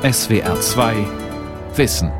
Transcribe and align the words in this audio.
SWR 0.00 0.60
2 0.60 0.94
Wissen. 1.74 2.12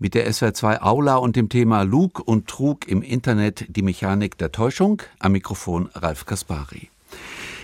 Mit 0.00 0.14
der 0.14 0.32
SWR 0.32 0.52
2 0.52 0.82
Aula 0.82 1.18
und 1.18 1.36
dem 1.36 1.50
Thema 1.50 1.82
Lug 1.82 2.18
und 2.18 2.48
Trug 2.48 2.88
im 2.88 3.02
Internet 3.02 3.66
die 3.68 3.82
Mechanik 3.82 4.38
der 4.38 4.50
Täuschung 4.50 5.02
am 5.20 5.32
Mikrofon 5.32 5.88
Ralf 5.94 6.26
Kaspari. 6.26 6.90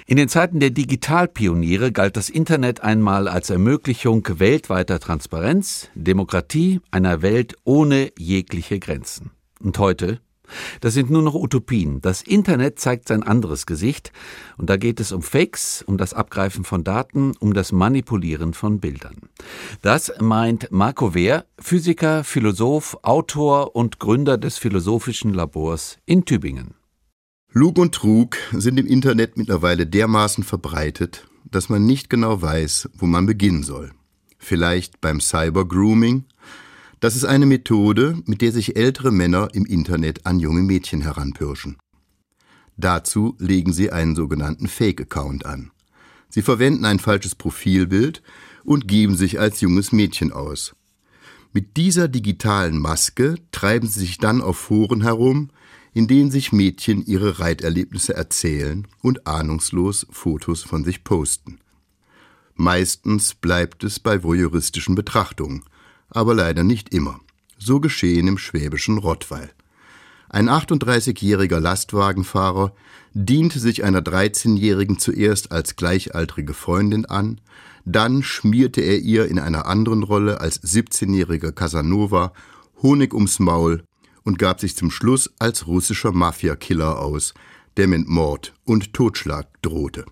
In 0.07 0.17
den 0.17 0.29
Zeiten 0.29 0.61
der 0.61 0.71
Digitalpioniere 0.71 1.91
galt 1.91 2.17
das 2.17 2.31
Internet 2.31 2.85
einmal 2.85 3.27
als 3.27 3.51
Ermöglichung 3.51 4.25
weltweiter 4.39 5.01
Transparenz, 5.01 5.91
Demokratie, 5.97 6.81
einer 6.93 7.21
Welt 7.21 7.57
ohne 7.65 8.13
jegliche 8.17 8.79
Grenzen. 8.79 9.33
Und 9.59 9.77
heute 9.81 10.21
das 10.81 10.95
sind 10.95 11.11
nur 11.11 11.23
noch 11.23 11.35
Utopien. 11.35 12.01
Das 12.01 12.23
Internet 12.23 12.79
zeigt 12.79 13.09
sein 13.09 13.23
anderes 13.23 13.67
Gesicht. 13.67 14.13
Und 14.57 14.71
da 14.71 14.77
geht 14.77 15.01
es 15.01 15.13
um 15.13 15.23
Fakes, 15.23 15.83
um 15.87 15.99
das 15.99 16.15
Abgreifen 16.15 16.65
von 16.65 16.85
Daten, 16.85 17.33
um 17.39 17.55
das 17.55 17.73
Manipulieren 17.73 18.55
von 18.55 18.81
Bildern. 18.81 19.17
Das 19.83 20.13
meint 20.21 20.71
Marco 20.71 21.15
Wehr, 21.15 21.47
Physiker, 21.59 22.25
Philosoph, 22.25 22.99
Autor 23.03 23.75
und 23.77 23.99
Gründer 23.99 24.39
des 24.39 24.59
Philosophischen 24.59 25.35
Labors 25.35 25.99
in 26.07 26.25
Tübingen. 26.25 26.75
Lug 27.53 27.79
und 27.79 27.95
Trug 27.95 28.37
sind 28.53 28.81
im 28.81 28.87
Internet 28.87 29.37
mittlerweile 29.37 29.87
dermaßen 29.87 30.43
verbreitet, 30.43 31.29
dass 31.45 31.69
man 31.69 31.87
nicht 31.87 32.11
genau 32.11 32.43
weiß, 32.43 32.91
wo 32.95 33.07
man 33.07 33.27
beginnen 33.27 33.63
soll. 33.63 33.93
Vielleicht 34.39 35.01
beim 35.01 35.21
Cyber-Grooming, 35.21 36.25
das 37.01 37.17
ist 37.17 37.25
eine 37.25 37.47
Methode, 37.47 38.19
mit 38.27 38.41
der 38.41 38.53
sich 38.53 38.77
ältere 38.77 39.11
Männer 39.11 39.49
im 39.53 39.67
Internet 39.67 40.27
an 40.27 40.39
junge 40.39 40.63
Mädchen 40.63 41.03
heranpirschen. 41.03 41.77
Dazu 42.77 43.37
legen 43.39 43.73
sie 43.73 43.93
einen 43.93 44.17
sogenannten 44.17 44.67
Fake-Account 44.67 45.47
an. 45.47 45.71
Sie 46.29 46.43
verwenden 46.43 46.85
ein 46.85 46.99
falsches 46.99 47.35
Profilbild 47.35 48.23
und 48.65 48.89
geben 48.89 49.17
sich 49.17 49.39
als 49.39 49.61
junges 49.61 49.93
Mädchen 49.93 50.33
aus. 50.33 50.75
Mit 51.53 51.77
dieser 51.77 52.09
digitalen 52.09 52.79
Maske 52.79 53.37
treiben 53.53 53.87
sie 53.87 54.01
sich 54.01 54.19
dann 54.19 54.41
auf 54.41 54.59
Foren 54.59 55.03
herum, 55.03 55.51
in 55.93 56.09
denen 56.09 56.33
sich 56.33 56.51
Mädchen 56.51 57.07
ihre 57.07 57.39
Reiterlebnisse 57.39 58.15
erzählen 58.15 58.89
und 59.01 59.29
ahnungslos 59.29 60.09
Fotos 60.11 60.65
von 60.65 60.83
sich 60.85 61.05
posten. 61.05 61.61
Meistens 62.57 63.35
bleibt 63.35 63.85
es 63.85 64.01
bei 64.01 64.25
voyeuristischen 64.25 64.97
Betrachtungen, 64.97 65.63
aber 66.15 66.35
leider 66.35 66.65
nicht 66.65 66.95
immer. 66.95 67.21
So 67.59 67.81
geschehen 67.81 68.27
im 68.27 68.39
schwäbischen 68.39 68.99
Rottweil. 68.99 69.51
Ein 70.31 70.49
38-jähriger 70.49 71.61
Lastwagenfahrer 71.61 72.75
diente 73.13 73.61
sich 73.61 73.85
einer 73.85 74.01
13-jährigen 74.01 74.99
zuerst 74.99 75.53
als 75.53 75.77
gleichaltrige 75.77 76.55
Freundin 76.55 77.05
an, 77.07 77.41
dann 77.85 78.23
schmierte 78.23 78.81
er 78.81 78.99
ihr 78.99 79.29
in 79.29 79.39
einer 79.39 79.67
anderen 79.67 80.03
Rolle 80.03 80.41
als 80.41 80.63
17-jähriger 80.63 81.53
Casanova 81.53 82.33
Honig 82.83 83.15
ums 83.15 83.39
Maul 83.39 83.85
und 84.25 84.39
gab 84.39 84.61
sich 84.61 84.77
zum 84.77 84.91
Schluss 84.91 85.33
als 85.39 85.67
russischer 85.67 86.13
Mafia-Killer 86.13 86.99
aus, 86.99 87.35
der 87.77 87.87
mit 87.87 88.09
Mord 88.09 88.55
und 88.65 88.93
Totschlag 88.95 89.47
drohte. 89.63 90.05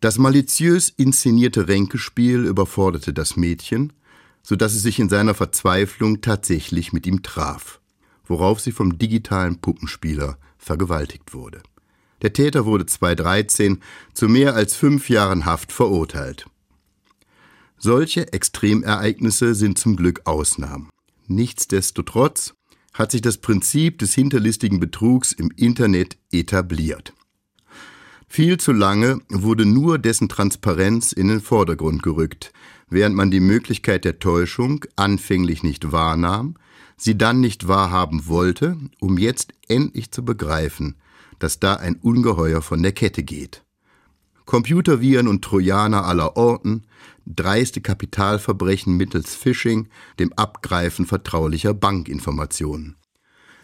Das 0.00 0.18
maliziös 0.18 0.88
inszenierte 0.88 1.68
Ränkespiel 1.68 2.44
überforderte 2.44 3.12
das 3.12 3.36
Mädchen, 3.36 3.92
so 4.42 4.56
dass 4.56 4.72
sie 4.72 4.78
sich 4.78 4.98
in 4.98 5.08
seiner 5.08 5.34
Verzweiflung 5.34 6.20
tatsächlich 6.20 6.92
mit 6.92 7.06
ihm 7.06 7.22
traf, 7.22 7.80
worauf 8.24 8.60
sie 8.60 8.72
vom 8.72 8.98
digitalen 8.98 9.60
Puppenspieler 9.60 10.38
vergewaltigt 10.58 11.34
wurde. 11.34 11.62
Der 12.22 12.32
Täter 12.32 12.66
wurde 12.66 12.86
2013 12.86 13.80
zu 14.14 14.28
mehr 14.28 14.54
als 14.54 14.74
fünf 14.74 15.08
Jahren 15.08 15.44
Haft 15.44 15.72
verurteilt. 15.72 16.46
Solche 17.78 18.32
Extremereignisse 18.32 19.56
sind 19.56 19.76
zum 19.76 19.96
Glück 19.96 20.22
Ausnahmen. 20.24 20.88
Nichtsdestotrotz 21.26 22.54
hat 22.94 23.10
sich 23.10 23.22
das 23.22 23.38
Prinzip 23.38 23.98
des 23.98 24.14
hinterlistigen 24.14 24.78
Betrugs 24.78 25.32
im 25.32 25.50
Internet 25.56 26.16
etabliert. 26.30 27.12
Viel 28.28 28.58
zu 28.58 28.72
lange 28.72 29.20
wurde 29.28 29.66
nur 29.66 29.98
dessen 29.98 30.28
Transparenz 30.28 31.12
in 31.12 31.28
den 31.28 31.40
Vordergrund 31.40 32.02
gerückt, 32.02 32.52
während 32.92 33.16
man 33.16 33.30
die 33.30 33.40
Möglichkeit 33.40 34.04
der 34.04 34.18
Täuschung 34.18 34.84
anfänglich 34.96 35.62
nicht 35.62 35.92
wahrnahm, 35.92 36.56
sie 36.96 37.16
dann 37.16 37.40
nicht 37.40 37.66
wahrhaben 37.66 38.26
wollte, 38.26 38.76
um 39.00 39.18
jetzt 39.18 39.52
endlich 39.68 40.10
zu 40.10 40.24
begreifen, 40.24 40.96
dass 41.38 41.58
da 41.58 41.74
ein 41.74 41.96
Ungeheuer 41.96 42.62
von 42.62 42.82
der 42.82 42.92
Kette 42.92 43.22
geht. 43.22 43.64
Computerviren 44.44 45.28
und 45.28 45.42
Trojaner 45.42 46.04
aller 46.04 46.36
Orten, 46.36 46.84
dreiste 47.26 47.80
Kapitalverbrechen 47.80 48.96
mittels 48.96 49.34
Phishing, 49.34 49.88
dem 50.18 50.32
Abgreifen 50.34 51.06
vertraulicher 51.06 51.74
Bankinformationen. 51.74 52.96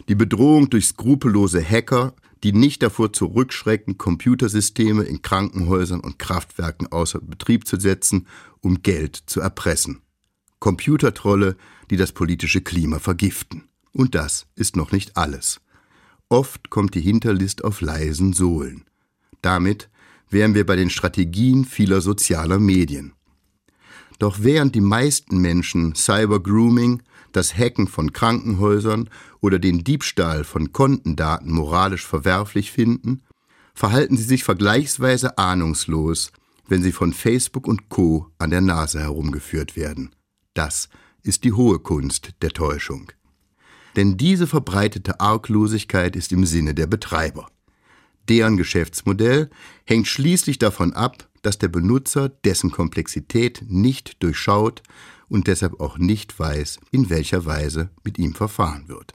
Die 0.08 0.14
Bedrohung 0.14 0.70
durch 0.70 0.86
skrupellose 0.86 1.62
Hacker, 1.62 2.14
die 2.44 2.52
nicht 2.52 2.82
davor 2.82 3.12
zurückschrecken, 3.12 3.98
Computersysteme 3.98 5.04
in 5.04 5.22
Krankenhäusern 5.22 6.00
und 6.00 6.18
Kraftwerken 6.18 6.86
außer 6.90 7.20
Betrieb 7.20 7.66
zu 7.66 7.78
setzen, 7.78 8.26
um 8.60 8.82
Geld 8.82 9.16
zu 9.26 9.40
erpressen. 9.40 10.02
Computertrolle, 10.58 11.56
die 11.90 11.96
das 11.96 12.12
politische 12.12 12.60
Klima 12.60 12.98
vergiften. 12.98 13.64
Und 13.92 14.14
das 14.14 14.46
ist 14.54 14.76
noch 14.76 14.92
nicht 14.92 15.16
alles. 15.16 15.60
Oft 16.28 16.70
kommt 16.70 16.94
die 16.94 17.00
Hinterlist 17.00 17.64
auf 17.64 17.80
leisen 17.80 18.32
Sohlen. 18.32 18.84
Damit 19.40 19.88
wären 20.30 20.54
wir 20.54 20.66
bei 20.66 20.76
den 20.76 20.90
Strategien 20.90 21.64
vieler 21.64 22.00
sozialer 22.00 22.58
Medien. 22.58 23.12
Doch 24.18 24.38
während 24.40 24.74
die 24.74 24.80
meisten 24.80 25.38
Menschen 25.38 25.94
Cyber-Grooming, 25.94 27.02
das 27.32 27.56
Hacken 27.56 27.88
von 27.88 28.12
Krankenhäusern 28.12 29.10
oder 29.40 29.58
den 29.58 29.84
Diebstahl 29.84 30.44
von 30.44 30.72
Kontendaten 30.72 31.52
moralisch 31.52 32.06
verwerflich 32.06 32.72
finden, 32.72 33.22
verhalten 33.74 34.16
sie 34.16 34.24
sich 34.24 34.44
vergleichsweise 34.44 35.38
ahnungslos, 35.38 36.32
wenn 36.66 36.82
sie 36.82 36.92
von 36.92 37.12
Facebook 37.12 37.66
und 37.66 37.88
Co 37.88 38.26
an 38.38 38.50
der 38.50 38.60
Nase 38.60 39.00
herumgeführt 39.00 39.76
werden. 39.76 40.10
Das 40.54 40.88
ist 41.22 41.44
die 41.44 41.52
hohe 41.52 41.78
Kunst 41.78 42.32
der 42.42 42.50
Täuschung. 42.50 43.12
Denn 43.96 44.16
diese 44.16 44.46
verbreitete 44.46 45.20
Arglosigkeit 45.20 46.16
ist 46.16 46.32
im 46.32 46.46
Sinne 46.46 46.74
der 46.74 46.86
Betreiber. 46.86 47.48
Deren 48.28 48.56
Geschäftsmodell 48.56 49.50
hängt 49.84 50.06
schließlich 50.06 50.58
davon 50.58 50.92
ab, 50.92 51.28
dass 51.42 51.58
der 51.58 51.68
Benutzer 51.68 52.28
dessen 52.28 52.70
Komplexität 52.70 53.62
nicht 53.68 54.22
durchschaut 54.22 54.82
und 55.28 55.46
deshalb 55.46 55.80
auch 55.80 55.98
nicht 55.98 56.38
weiß, 56.38 56.80
in 56.90 57.10
welcher 57.10 57.44
Weise 57.46 57.90
mit 58.04 58.18
ihm 58.18 58.34
verfahren 58.34 58.88
wird. 58.88 59.14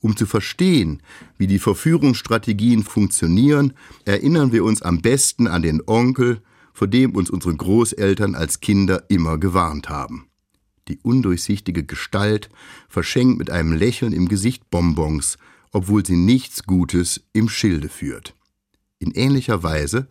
Um 0.00 0.16
zu 0.16 0.26
verstehen, 0.26 1.02
wie 1.38 1.46
die 1.48 1.58
Verführungsstrategien 1.58 2.84
funktionieren, 2.84 3.72
erinnern 4.04 4.52
wir 4.52 4.64
uns 4.64 4.82
am 4.82 5.00
besten 5.00 5.48
an 5.48 5.62
den 5.62 5.82
Onkel, 5.86 6.40
vor 6.72 6.86
dem 6.86 7.16
uns 7.16 7.30
unsere 7.30 7.56
Großeltern 7.56 8.36
als 8.36 8.60
Kinder 8.60 9.04
immer 9.08 9.38
gewarnt 9.38 9.88
haben. 9.88 10.28
Die 10.86 10.98
undurchsichtige 11.02 11.84
Gestalt 11.84 12.48
verschenkt 12.88 13.38
mit 13.38 13.50
einem 13.50 13.72
Lächeln 13.72 14.12
im 14.12 14.28
Gesicht 14.28 14.70
Bonbons, 14.70 15.36
obwohl 15.72 16.06
sie 16.06 16.16
nichts 16.16 16.62
Gutes 16.62 17.20
im 17.32 17.48
Schilde 17.48 17.88
führt. 17.88 18.34
In 19.00 19.10
ähnlicher 19.12 19.62
Weise 19.62 20.08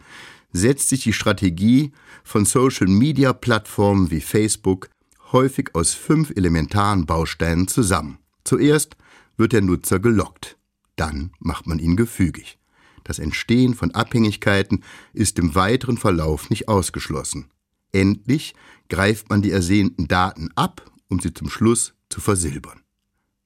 setzt 0.51 0.89
sich 0.89 1.03
die 1.03 1.13
Strategie 1.13 1.91
von 2.23 2.45
Social-Media-Plattformen 2.45 4.11
wie 4.11 4.21
Facebook 4.21 4.89
häufig 5.31 5.75
aus 5.75 5.93
fünf 5.93 6.31
elementaren 6.35 7.05
Bausteinen 7.05 7.67
zusammen. 7.67 8.19
Zuerst 8.43 8.95
wird 9.35 9.53
der 9.53 9.61
Nutzer 9.61 9.99
gelockt, 9.99 10.57
dann 10.95 11.31
macht 11.39 11.67
man 11.67 11.79
ihn 11.79 11.95
gefügig. 11.95 12.57
Das 13.03 13.19
Entstehen 13.19 13.73
von 13.73 13.91
Abhängigkeiten 13.91 14.83
ist 15.13 15.39
im 15.39 15.55
weiteren 15.55 15.97
Verlauf 15.97 16.49
nicht 16.49 16.67
ausgeschlossen. 16.67 17.49
Endlich 17.93 18.53
greift 18.89 19.29
man 19.29 19.41
die 19.41 19.51
ersehnten 19.51 20.07
Daten 20.07 20.49
ab, 20.55 20.91
um 21.07 21.19
sie 21.19 21.33
zum 21.33 21.49
Schluss 21.49 21.93
zu 22.09 22.19
versilbern. 22.19 22.81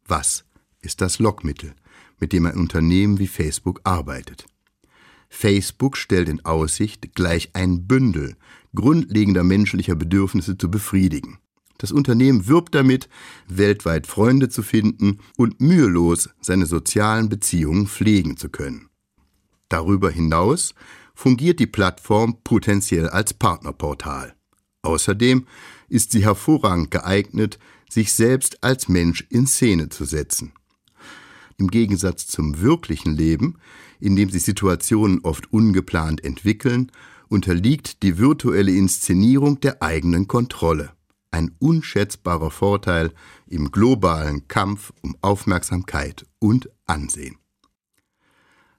Was 0.05 0.45
ist 0.81 1.01
das 1.01 1.19
Lockmittel, 1.19 1.75
mit 2.19 2.33
dem 2.33 2.45
ein 2.47 2.57
Unternehmen 2.57 3.19
wie 3.19 3.27
Facebook 3.27 3.81
arbeitet? 3.83 4.45
Facebook 5.33 5.97
stellt 5.97 6.29
in 6.29 6.45
Aussicht, 6.45 7.15
gleich 7.15 7.51
ein 7.53 7.87
Bündel 7.87 8.35
grundlegender 8.75 9.43
menschlicher 9.43 9.95
Bedürfnisse 9.95 10.57
zu 10.57 10.69
befriedigen. 10.69 11.39
Das 11.77 11.91
Unternehmen 11.91 12.47
wirbt 12.47 12.75
damit, 12.75 13.09
weltweit 13.47 14.05
Freunde 14.05 14.49
zu 14.49 14.61
finden 14.61 15.19
und 15.37 15.59
mühelos 15.61 16.29
seine 16.41 16.67
sozialen 16.67 17.27
Beziehungen 17.27 17.87
pflegen 17.87 18.37
zu 18.37 18.49
können. 18.49 18.89
Darüber 19.67 20.11
hinaus 20.11 20.75
fungiert 21.15 21.59
die 21.59 21.67
Plattform 21.67 22.37
potenziell 22.43 23.09
als 23.09 23.33
Partnerportal. 23.33 24.35
Außerdem 24.83 25.47
ist 25.89 26.11
sie 26.11 26.23
hervorragend 26.23 26.91
geeignet, 26.91 27.57
sich 27.89 28.13
selbst 28.13 28.63
als 28.63 28.87
Mensch 28.87 29.25
in 29.29 29.47
Szene 29.47 29.89
zu 29.89 30.05
setzen. 30.05 30.53
Im 31.61 31.69
Gegensatz 31.69 32.25
zum 32.25 32.59
wirklichen 32.59 33.15
Leben, 33.15 33.57
in 33.99 34.15
dem 34.15 34.29
sich 34.29 34.43
Situationen 34.43 35.19
oft 35.21 35.53
ungeplant 35.53 36.23
entwickeln, 36.23 36.91
unterliegt 37.29 38.03
die 38.03 38.17
virtuelle 38.17 38.71
Inszenierung 38.71 39.59
der 39.61 39.81
eigenen 39.81 40.27
Kontrolle. 40.27 40.91
Ein 41.29 41.55
unschätzbarer 41.59 42.49
Vorteil 42.49 43.13
im 43.47 43.71
globalen 43.71 44.47
Kampf 44.49 44.91
um 45.01 45.15
Aufmerksamkeit 45.21 46.25
und 46.39 46.69
Ansehen. 46.87 47.37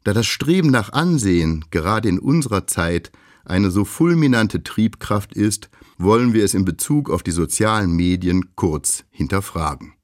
Da 0.04 0.12
das 0.12 0.26
Streben 0.26 0.70
nach 0.70 0.92
Ansehen 0.92 1.64
gerade 1.70 2.08
in 2.08 2.18
unserer 2.18 2.66
Zeit 2.66 3.12
eine 3.44 3.70
so 3.70 3.84
fulminante 3.84 4.62
Triebkraft 4.64 5.34
ist, 5.34 5.70
wollen 5.98 6.34
wir 6.34 6.44
es 6.44 6.54
in 6.54 6.64
Bezug 6.64 7.10
auf 7.10 7.22
die 7.22 7.30
sozialen 7.30 7.92
Medien 7.92 8.56
kurz 8.56 9.04
hinterfragen. 9.10 9.94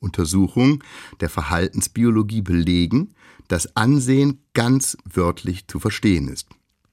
Untersuchungen 0.00 0.82
der 1.20 1.28
Verhaltensbiologie 1.28 2.42
belegen, 2.42 3.14
dass 3.48 3.74
Ansehen 3.76 4.40
ganz 4.54 4.96
wörtlich 5.04 5.66
zu 5.66 5.80
verstehen 5.80 6.28
ist. 6.28 6.48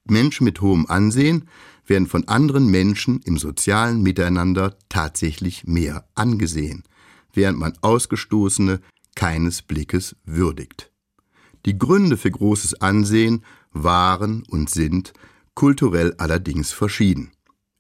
Menschen 0.06 0.46
mit 0.46 0.62
hohem 0.62 0.86
Ansehen 0.88 1.48
werden 1.88 2.08
von 2.08 2.28
anderen 2.28 2.68
Menschen 2.68 3.22
im 3.26 3.38
sozialen 3.38 4.02
Miteinander 4.02 4.78
tatsächlich 4.90 5.66
mehr 5.66 6.08
angesehen, 6.16 6.84
während 7.34 7.60
man 7.60 7.74
Ausgestoßene 7.82 8.82
keines 9.16 9.62
Blickes 9.62 10.16
würdigt. 10.26 10.92
Die 11.66 11.78
Gründe 11.78 12.18
für 12.18 12.30
großes 12.32 12.82
Ansehen 12.82 13.44
waren 13.72 14.44
und 14.50 14.70
sind 14.70 15.14
kulturell 15.56 16.14
allerdings 16.18 16.72
verschieden. 16.72 17.32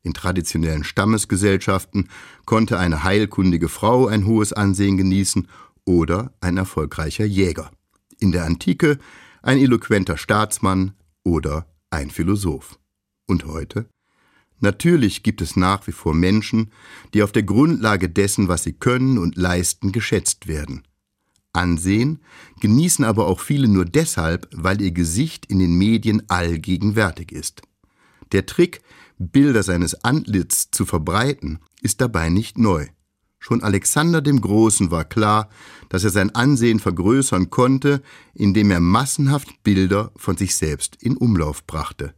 In 0.06 0.14
traditionellen 0.14 0.84
Stammesgesellschaften 0.84 2.10
konnte 2.46 2.78
eine 2.78 3.04
heilkundige 3.04 3.70
Frau 3.70 4.06
ein 4.06 4.28
hohes 4.28 4.54
Ansehen 4.54 4.98
genießen 4.98 5.48
oder 5.84 6.32
ein 6.42 6.58
erfolgreicher 6.58 7.26
Jäger. 7.26 7.72
In 8.20 8.32
der 8.32 8.46
Antike 8.46 9.00
ein 9.42 9.58
eloquenter 9.58 10.18
Staatsmann 10.18 10.94
oder 11.24 11.66
ein 11.90 12.12
Philosoph. 12.12 12.78
Und 13.26 13.46
heute? 13.46 13.88
Natürlich 14.60 15.24
gibt 15.24 15.42
es 15.42 15.56
nach 15.56 15.88
wie 15.88 15.92
vor 15.92 16.14
Menschen, 16.14 16.72
die 17.16 17.24
auf 17.24 17.32
der 17.32 17.44
Grundlage 17.44 18.08
dessen, 18.08 18.48
was 18.48 18.62
sie 18.62 18.74
können 18.74 19.18
und 19.18 19.36
leisten, 19.36 19.92
geschätzt 19.92 20.48
werden. 20.48 20.84
Ansehen 21.52 22.20
genießen 22.60 23.04
aber 23.04 23.26
auch 23.26 23.40
viele 23.40 23.68
nur 23.68 23.86
deshalb, 23.86 24.48
weil 24.52 24.82
ihr 24.82 24.92
Gesicht 24.92 25.48
in 25.48 25.58
den 25.58 25.76
Medien 25.76 26.30
allgegenwärtig 26.30 27.32
ist. 27.32 27.64
Der 28.32 28.46
Trick, 28.46 28.82
Bilder 29.18 29.64
seines 29.64 30.04
Antlitz 30.04 30.70
zu 30.72 30.86
verbreiten, 30.86 31.60
ist 31.82 32.02
dabei 32.02 32.30
nicht 32.30 32.58
neu. 32.58 32.88
Schon 33.40 33.62
Alexander 33.62 34.22
dem 34.22 34.42
Großen 34.42 34.90
war 34.92 35.06
klar, 35.06 35.50
dass 35.90 36.04
er 36.04 36.10
sein 36.10 36.34
Ansehen 36.34 36.80
vergrößern 36.80 37.52
konnte, 37.52 38.02
indem 38.34 38.72
er 38.72 38.80
massenhaft 38.80 39.64
Bilder 39.64 40.12
von 40.16 40.36
sich 40.36 40.56
selbst 40.56 40.96
in 41.02 41.16
Umlauf 41.16 41.66
brachte. 41.68 42.16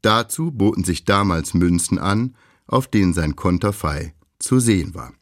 Dazu 0.00 0.50
boten 0.52 0.84
sich 0.84 1.04
damals 1.04 1.52
Münzen 1.52 1.98
an, 1.98 2.34
auf 2.66 2.88
denen 2.88 3.12
sein 3.12 3.36
Konterfei 3.36 4.14
zu 4.38 4.58
sehen 4.58 4.94
war. 4.94 5.12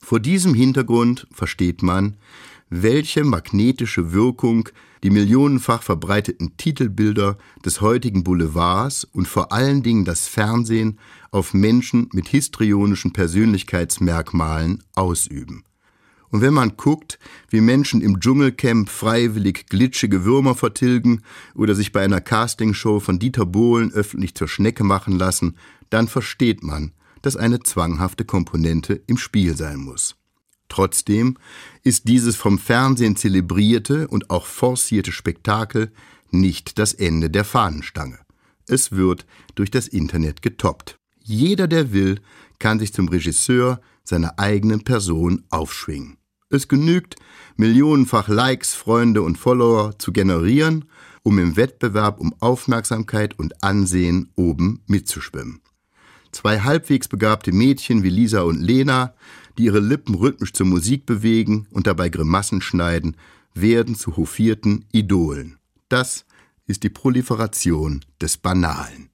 Vor 0.00 0.20
diesem 0.20 0.54
Hintergrund 0.54 1.26
versteht 1.32 1.82
man, 1.82 2.16
welche 2.68 3.24
magnetische 3.24 4.12
Wirkung 4.12 4.68
die 5.04 5.10
millionenfach 5.10 5.82
verbreiteten 5.82 6.56
Titelbilder 6.56 7.36
des 7.62 7.82
heutigen 7.82 8.24
Boulevards 8.24 9.04
und 9.04 9.28
vor 9.28 9.52
allen 9.52 9.82
Dingen 9.82 10.06
das 10.06 10.26
Fernsehen 10.26 10.98
auf 11.30 11.52
Menschen 11.52 12.08
mit 12.12 12.26
histrionischen 12.26 13.12
Persönlichkeitsmerkmalen 13.12 14.82
ausüben. 14.94 15.64
Und 16.30 16.40
wenn 16.40 16.54
man 16.54 16.78
guckt, 16.78 17.18
wie 17.50 17.60
Menschen 17.60 18.00
im 18.00 18.18
Dschungelcamp 18.18 18.88
freiwillig 18.88 19.66
glitschige 19.66 20.24
Würmer 20.24 20.54
vertilgen 20.54 21.20
oder 21.54 21.74
sich 21.74 21.92
bei 21.92 22.02
einer 22.02 22.22
Castingshow 22.22 22.98
von 22.98 23.18
Dieter 23.18 23.44
Bohlen 23.44 23.92
öffentlich 23.92 24.34
zur 24.34 24.48
Schnecke 24.48 24.84
machen 24.84 25.18
lassen, 25.18 25.56
dann 25.90 26.08
versteht 26.08 26.62
man, 26.62 26.92
dass 27.20 27.36
eine 27.36 27.60
zwanghafte 27.60 28.24
Komponente 28.24 29.02
im 29.06 29.18
Spiel 29.18 29.54
sein 29.54 29.80
muss. 29.80 30.16
Trotzdem 30.74 31.36
ist 31.84 32.08
dieses 32.08 32.34
vom 32.34 32.58
Fernsehen 32.58 33.14
zelebrierte 33.14 34.08
und 34.08 34.28
auch 34.30 34.44
forcierte 34.44 35.12
Spektakel 35.12 35.92
nicht 36.32 36.80
das 36.80 36.94
Ende 36.94 37.30
der 37.30 37.44
Fahnenstange. 37.44 38.18
Es 38.66 38.90
wird 38.90 39.24
durch 39.54 39.70
das 39.70 39.86
Internet 39.86 40.42
getoppt. 40.42 40.98
Jeder, 41.22 41.68
der 41.68 41.92
will, 41.92 42.20
kann 42.58 42.80
sich 42.80 42.92
zum 42.92 43.06
Regisseur 43.06 43.80
seiner 44.02 44.40
eigenen 44.40 44.82
Person 44.82 45.44
aufschwingen. 45.48 46.16
Es 46.50 46.66
genügt, 46.66 47.14
millionenfach 47.56 48.26
Likes, 48.26 48.74
Freunde 48.74 49.22
und 49.22 49.38
Follower 49.38 49.96
zu 50.00 50.10
generieren, 50.10 50.86
um 51.22 51.38
im 51.38 51.56
Wettbewerb 51.56 52.18
um 52.18 52.34
Aufmerksamkeit 52.40 53.38
und 53.38 53.62
Ansehen 53.62 54.32
oben 54.34 54.82
mitzuschwimmen. 54.88 55.60
Zwei 56.32 56.62
halbwegs 56.62 57.06
begabte 57.06 57.52
Mädchen 57.52 58.02
wie 58.02 58.10
Lisa 58.10 58.40
und 58.40 58.60
Lena 58.60 59.14
die 59.58 59.64
ihre 59.64 59.80
Lippen 59.80 60.14
rhythmisch 60.14 60.52
zur 60.52 60.66
Musik 60.66 61.06
bewegen 61.06 61.66
und 61.70 61.86
dabei 61.86 62.08
Grimassen 62.08 62.60
schneiden, 62.60 63.16
werden 63.54 63.94
zu 63.94 64.16
hofierten 64.16 64.84
Idolen. 64.92 65.58
Das 65.88 66.24
ist 66.66 66.82
die 66.82 66.90
Proliferation 66.90 68.04
des 68.20 68.36
Banalen. 68.36 69.10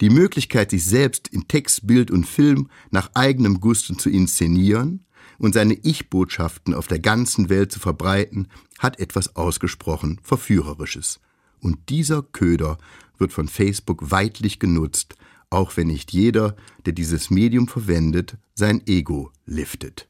Die 0.00 0.10
Möglichkeit, 0.10 0.70
sich 0.70 0.84
selbst 0.84 1.28
in 1.28 1.48
Text, 1.48 1.86
Bild 1.86 2.10
und 2.10 2.26
Film 2.26 2.68
nach 2.90 3.10
eigenem 3.14 3.60
Gusto 3.60 3.94
zu 3.94 4.10
inszenieren 4.10 5.04
und 5.38 5.54
seine 5.54 5.74
Ich-Botschaften 5.74 6.74
auf 6.74 6.86
der 6.86 6.98
ganzen 6.98 7.48
Welt 7.48 7.72
zu 7.72 7.80
verbreiten, 7.80 8.48
hat 8.78 8.98
etwas 9.00 9.36
ausgesprochen 9.36 10.20
Verführerisches. 10.22 11.20
Und 11.60 11.88
dieser 11.88 12.22
Köder 12.22 12.78
wird 13.18 13.32
von 13.32 13.48
Facebook 13.48 14.10
weitlich 14.10 14.58
genutzt, 14.58 15.16
auch 15.50 15.76
wenn 15.76 15.88
nicht 15.88 16.12
jeder, 16.12 16.56
der 16.84 16.92
dieses 16.92 17.30
Medium 17.30 17.68
verwendet, 17.68 18.36
sein 18.54 18.82
Ego 18.86 19.32
liftet. 19.44 20.08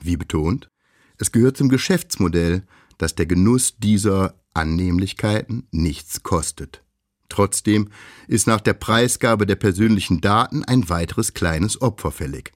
Wie 0.00 0.16
betont, 0.16 0.70
es 1.18 1.32
gehört 1.32 1.56
zum 1.56 1.68
Geschäftsmodell, 1.68 2.66
dass 2.98 3.14
der 3.14 3.26
Genuss 3.26 3.76
dieser 3.78 4.34
Annehmlichkeiten 4.54 5.66
nichts 5.70 6.22
kostet. 6.22 6.82
Trotzdem 7.28 7.88
ist 8.28 8.46
nach 8.46 8.60
der 8.60 8.74
Preisgabe 8.74 9.46
der 9.46 9.56
persönlichen 9.56 10.20
Daten 10.20 10.64
ein 10.64 10.88
weiteres 10.88 11.34
kleines 11.34 11.80
Opfer 11.80 12.10
fällig. 12.10 12.52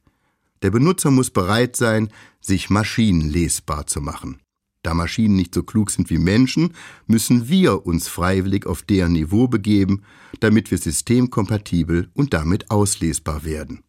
Der 0.63 0.71
Benutzer 0.71 1.11
muss 1.11 1.31
bereit 1.31 1.77
sein, 1.77 2.13
sich 2.41 2.71
maschinenlesbar 2.71 3.87
zu 3.87 4.01
machen. 4.01 4.41
Da 4.83 4.95
Maschinen 4.95 5.37
nicht 5.37 5.55
so 5.55 5.63
klug 5.63 5.91
sind 5.91 6.09
wie 6.09 6.19
Menschen, 6.19 6.73
müssen 7.07 7.49
wir 7.49 7.85
uns 7.85 8.09
freiwillig 8.09 8.67
auf 8.67 8.83
deren 8.83 9.13
Niveau 9.13 9.47
begeben, 9.47 10.03
damit 10.41 10.71
wir 10.71 10.79
systemkompatibel 10.79 12.11
und 12.15 12.33
damit 12.33 12.71
auslesbar 12.71 13.45
werden. 13.45 13.83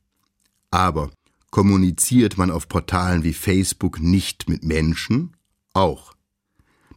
Aber 0.69 1.11
kommuniziert 1.49 2.37
man 2.37 2.51
auf 2.51 2.67
Portalen 2.67 3.23
wie 3.23 3.33
Facebook 3.33 3.99
nicht 3.99 4.49
mit 4.49 4.63
Menschen? 4.63 5.35
Auch. 5.73 6.13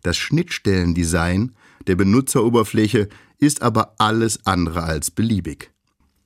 Das 0.02 0.16
Schnittstellendesign 0.16 1.54
der 1.87 1.97
Benutzeroberfläche 1.97 3.09
ist 3.38 3.62
aber 3.62 3.95
alles 3.99 4.45
andere 4.47 4.83
als 4.83 5.11
beliebig. 5.11 5.71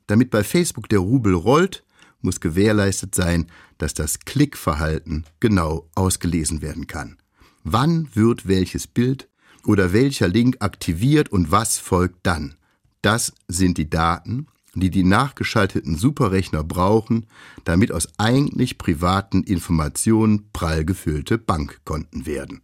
Damit 0.07 0.31
bei 0.31 0.43
Facebook 0.43 0.89
der 0.89 1.01
Rubel 1.01 1.35
rollt, 1.35 1.85
muss 2.21 2.41
gewährleistet 2.41 3.15
sein, 3.15 3.47
dass 3.77 3.95
das 3.95 4.21
Klickverhalten 4.21 5.25
genau 5.41 5.89
ausgelesen 5.95 6.63
werden 6.63 6.87
kann. 6.87 7.19
Wann 7.65 8.09
wird 8.15 8.47
welches 8.49 8.87
Bild 8.87 9.29
oder 9.65 9.93
welcher 9.93 10.29
Link 10.29 10.57
aktiviert 10.61 11.31
und 11.31 11.51
was 11.51 11.79
folgt 11.79 12.27
dann? 12.27 12.55
Das 13.03 13.33
sind 13.47 13.79
die 13.79 13.91
Daten, 13.91 14.47
die 14.75 14.91
die 14.91 15.05
nachgeschalteten 15.05 15.97
Superrechner 15.97 16.65
brauchen, 16.65 17.27
damit 17.65 17.93
aus 17.93 18.09
eigentlich 18.19 18.79
privaten 18.79 19.43
Informationen 19.43 20.51
prall 20.53 20.85
gefüllte 20.85 21.39
Bankkonten 21.39 22.27
werden. 22.27 22.63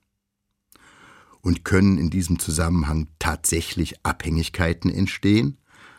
Und 1.41 1.65
können 1.65 1.99
in 1.99 2.11
diesem 2.11 2.39
Zusammenhang 2.39 3.09
tatsächlich 3.19 4.05
Abhängigkeiten 4.05 4.91
entstehen? 4.91 5.59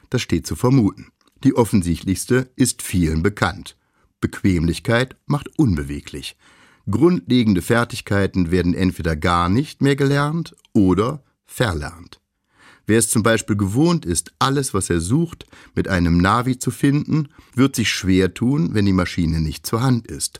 Das 0.10 0.22
steht 0.22 0.48
zu 0.48 0.56
vermuten. 0.56 1.10
Die 1.44 1.56
offensichtlichste 1.56 2.50
ist 2.56 2.82
vielen 2.82 3.22
bekannt. 3.22 3.78
Bequemlichkeit 4.22 5.16
macht 5.28 5.60
unbeweglich. 5.60 6.36
Grundlegende 6.90 7.62
Fertigkeiten 7.62 8.52
werden 8.52 8.74
entweder 8.74 9.16
gar 9.16 9.50
nicht 9.50 9.82
mehr 9.82 9.96
gelernt 9.96 10.56
oder 10.74 11.24
verlernt. 11.46 12.20
Wer 12.88 13.00
es 13.00 13.10
zum 13.10 13.24
Beispiel 13.24 13.56
gewohnt 13.56 14.06
ist, 14.06 14.34
alles, 14.38 14.74
was 14.74 14.90
er 14.92 15.00
sucht, 15.00 15.46
mit 15.74 15.88
einem 15.88 16.18
Navi 16.18 16.60
zu 16.60 16.70
finden, 16.70 17.30
wird 17.56 17.76
sich 17.76 17.90
schwer 17.90 18.34
tun, 18.34 18.74
wenn 18.74 18.86
die 18.86 18.94
Maschine 18.94 19.42
nicht 19.42 19.66
zur 19.66 19.82
Hand 19.82 20.08
ist. 20.08 20.40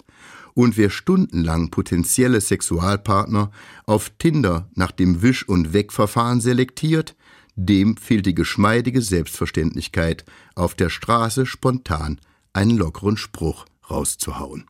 Und 0.54 0.78
wer 0.78 0.90
stundenlang 0.90 1.72
potenzielle 1.72 2.40
Sexualpartner 2.40 3.52
auf 3.86 4.12
Tinder 4.20 4.70
nach 4.76 4.92
dem 4.92 5.22
Wisch- 5.22 5.48
und 5.48 5.74
Wegverfahren 5.74 6.40
selektiert, 6.40 7.16
dem 7.56 7.98
fehlt 7.98 8.26
die 8.26 8.36
geschmeidige 8.36 9.02
Selbstverständlichkeit, 9.02 10.26
auf 10.54 10.76
der 10.76 10.90
Straße 10.90 11.46
spontan 11.46 12.20
einen 12.54 12.78
lockeren 12.78 13.18
Spruch 13.18 13.66
rauszuhauen. 13.90 14.66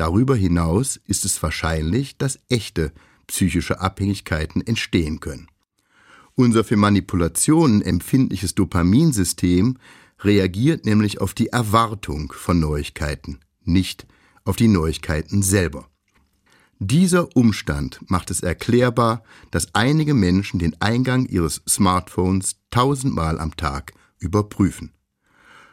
Darüber 0.00 0.34
hinaus 0.34 0.98
ist 1.04 1.26
es 1.26 1.42
wahrscheinlich, 1.42 2.16
dass 2.16 2.38
echte 2.48 2.90
psychische 3.26 3.82
Abhängigkeiten 3.82 4.66
entstehen 4.66 5.20
können. 5.20 5.48
Unser 6.34 6.64
für 6.64 6.78
Manipulationen 6.78 7.82
empfindliches 7.82 8.54
Dopaminsystem 8.54 9.76
reagiert 10.20 10.86
nämlich 10.86 11.20
auf 11.20 11.34
die 11.34 11.48
Erwartung 11.48 12.32
von 12.32 12.58
Neuigkeiten, 12.58 13.40
nicht 13.62 14.06
auf 14.46 14.56
die 14.56 14.68
Neuigkeiten 14.68 15.42
selber. 15.42 15.90
Dieser 16.78 17.36
Umstand 17.36 18.00
macht 18.08 18.30
es 18.30 18.40
erklärbar, 18.40 19.22
dass 19.50 19.74
einige 19.74 20.14
Menschen 20.14 20.58
den 20.58 20.80
Eingang 20.80 21.26
ihres 21.26 21.60
Smartphones 21.68 22.56
tausendmal 22.70 23.38
am 23.38 23.54
Tag 23.54 23.92
überprüfen. 24.18 24.94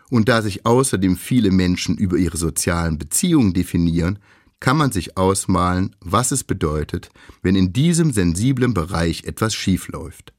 Und 0.10 0.30
da 0.30 0.42
sich 0.42 0.66
außerdem 0.66 1.18
viele 1.18 1.52
Menschen 1.52 1.98
über 1.98 2.18
ihre 2.18 2.38
sozialen 2.38 2.98
Beziehungen 2.98 3.54
definieren, 3.54 4.20
kann 4.60 4.78
man 4.78 4.92
sich 4.92 5.18
ausmalen, 5.18 5.96
was 6.00 6.32
es 6.32 6.44
bedeutet, 6.44 7.10
wenn 7.42 7.56
in 7.56 7.74
diesem 7.74 8.12
sensiblen 8.12 8.74
Bereich 8.74 9.26
etwas 9.26 9.54
schiefläuft. 9.54 10.34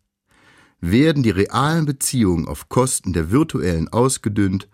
Werden 0.81 1.23
die 1.23 1.31
realen 1.31 1.87
Beziehungen 1.87 2.47
auf 2.47 2.69
Kosten 2.69 3.13
der 3.13 3.31
virtuellen 3.31 3.89
ausgedünnt, 3.89 4.69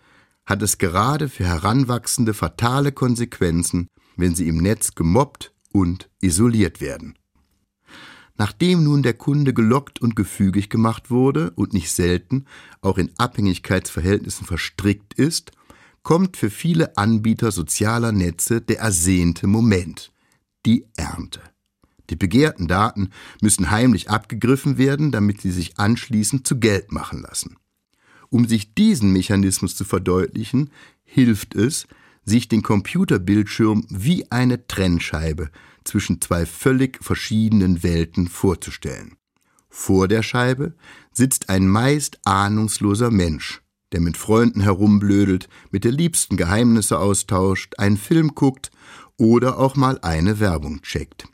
hat 0.46 0.62
es 0.62 0.78
gerade 0.78 1.28
für 1.28 1.44
Heranwachsende 1.44 2.34
fatale 2.34 2.92
Konsequenzen, 2.92 3.88
wenn 4.16 4.34
sie 4.34 4.48
im 4.48 4.58
Netz 4.58 4.94
gemobbt 4.94 5.52
und 5.72 6.10
isoliert 6.20 6.80
werden. 6.80 7.18
Nachdem 8.36 8.82
nun 8.82 9.02
der 9.02 9.14
Kunde 9.14 9.54
gelockt 9.54 10.00
und 10.00 10.16
gefügig 10.16 10.68
gemacht 10.68 11.10
wurde 11.10 11.52
und 11.52 11.72
nicht 11.72 11.92
selten 11.92 12.46
auch 12.80 12.98
in 12.98 13.12
Abhängigkeitsverhältnissen 13.16 14.44
verstrickt 14.46 15.14
ist, 15.14 15.52
kommt 16.02 16.36
für 16.36 16.50
viele 16.50 16.96
Anbieter 16.96 17.52
sozialer 17.52 18.12
Netze 18.12 18.60
der 18.60 18.80
ersehnte 18.80 19.46
Moment, 19.46 20.12
die 20.66 20.86
Ernte. 20.96 21.40
Die 22.10 22.16
begehrten 22.16 22.68
Daten 22.68 23.10
müssen 23.40 23.70
heimlich 23.70 24.10
abgegriffen 24.10 24.78
werden, 24.78 25.10
damit 25.12 25.40
sie 25.40 25.50
sich 25.50 25.78
anschließend 25.78 26.46
zu 26.46 26.58
Geld 26.58 26.92
machen 26.92 27.22
lassen. 27.22 27.56
Um 28.28 28.46
sich 28.46 28.74
diesen 28.74 29.12
Mechanismus 29.12 29.76
zu 29.76 29.84
verdeutlichen, 29.84 30.70
hilft 31.04 31.54
es, 31.54 31.86
sich 32.24 32.48
den 32.48 32.62
Computerbildschirm 32.62 33.86
wie 33.88 34.30
eine 34.30 34.66
Trennscheibe 34.66 35.50
zwischen 35.84 36.20
zwei 36.20 36.46
völlig 36.46 37.02
verschiedenen 37.02 37.82
Welten 37.82 38.28
vorzustellen. 38.28 39.16
Vor 39.68 40.08
der 40.08 40.22
Scheibe 40.22 40.74
sitzt 41.12 41.48
ein 41.48 41.68
meist 41.68 42.18
ahnungsloser 42.24 43.10
Mensch, 43.10 43.60
der 43.92 44.00
mit 44.00 44.16
Freunden 44.16 44.60
herumblödelt, 44.60 45.48
mit 45.70 45.84
der 45.84 45.92
Liebsten 45.92 46.36
Geheimnisse 46.36 46.98
austauscht, 46.98 47.74
einen 47.78 47.96
Film 47.96 48.34
guckt 48.34 48.70
oder 49.16 49.58
auch 49.58 49.76
mal 49.76 49.98
eine 50.00 50.40
Werbung 50.40 50.80
checkt. 50.82 51.26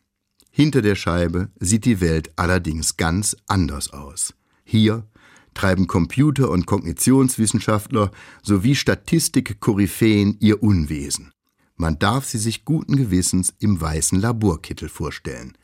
Hinter 0.51 0.83
der 0.83 0.95
Scheibe 0.95 1.51
sieht 1.61 1.85
die 1.85 2.01
Welt 2.01 2.33
allerdings 2.37 2.97
ganz 2.97 3.37
anders 3.47 3.93
aus. 3.93 4.35
Hier 4.65 5.07
treiben 5.55 5.87
Computer- 5.87 6.51
und 6.51 6.67
Kognitionswissenschaftler 6.67 8.11
sowie 8.43 8.75
Statistik-Koryphäen 8.75 10.37
ihr 10.41 10.63
Unwesen. 10.63 11.33
Man 11.77 11.99
darf 11.99 12.27
sie 12.27 12.39
sich 12.39 12.65
guten 12.65 12.97
Gewissens 12.97 13.55
im 13.59 13.81
weißen 13.81 14.21
Laborkittel 14.21 14.89
vorstellen. 14.89 15.57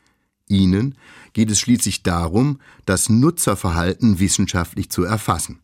Ihnen 0.47 0.95
geht 1.33 1.51
es 1.51 1.59
schließlich 1.59 2.03
darum, 2.03 2.59
das 2.85 3.09
Nutzerverhalten 3.09 4.19
wissenschaftlich 4.19 4.89
zu 4.89 5.03
erfassen. 5.03 5.59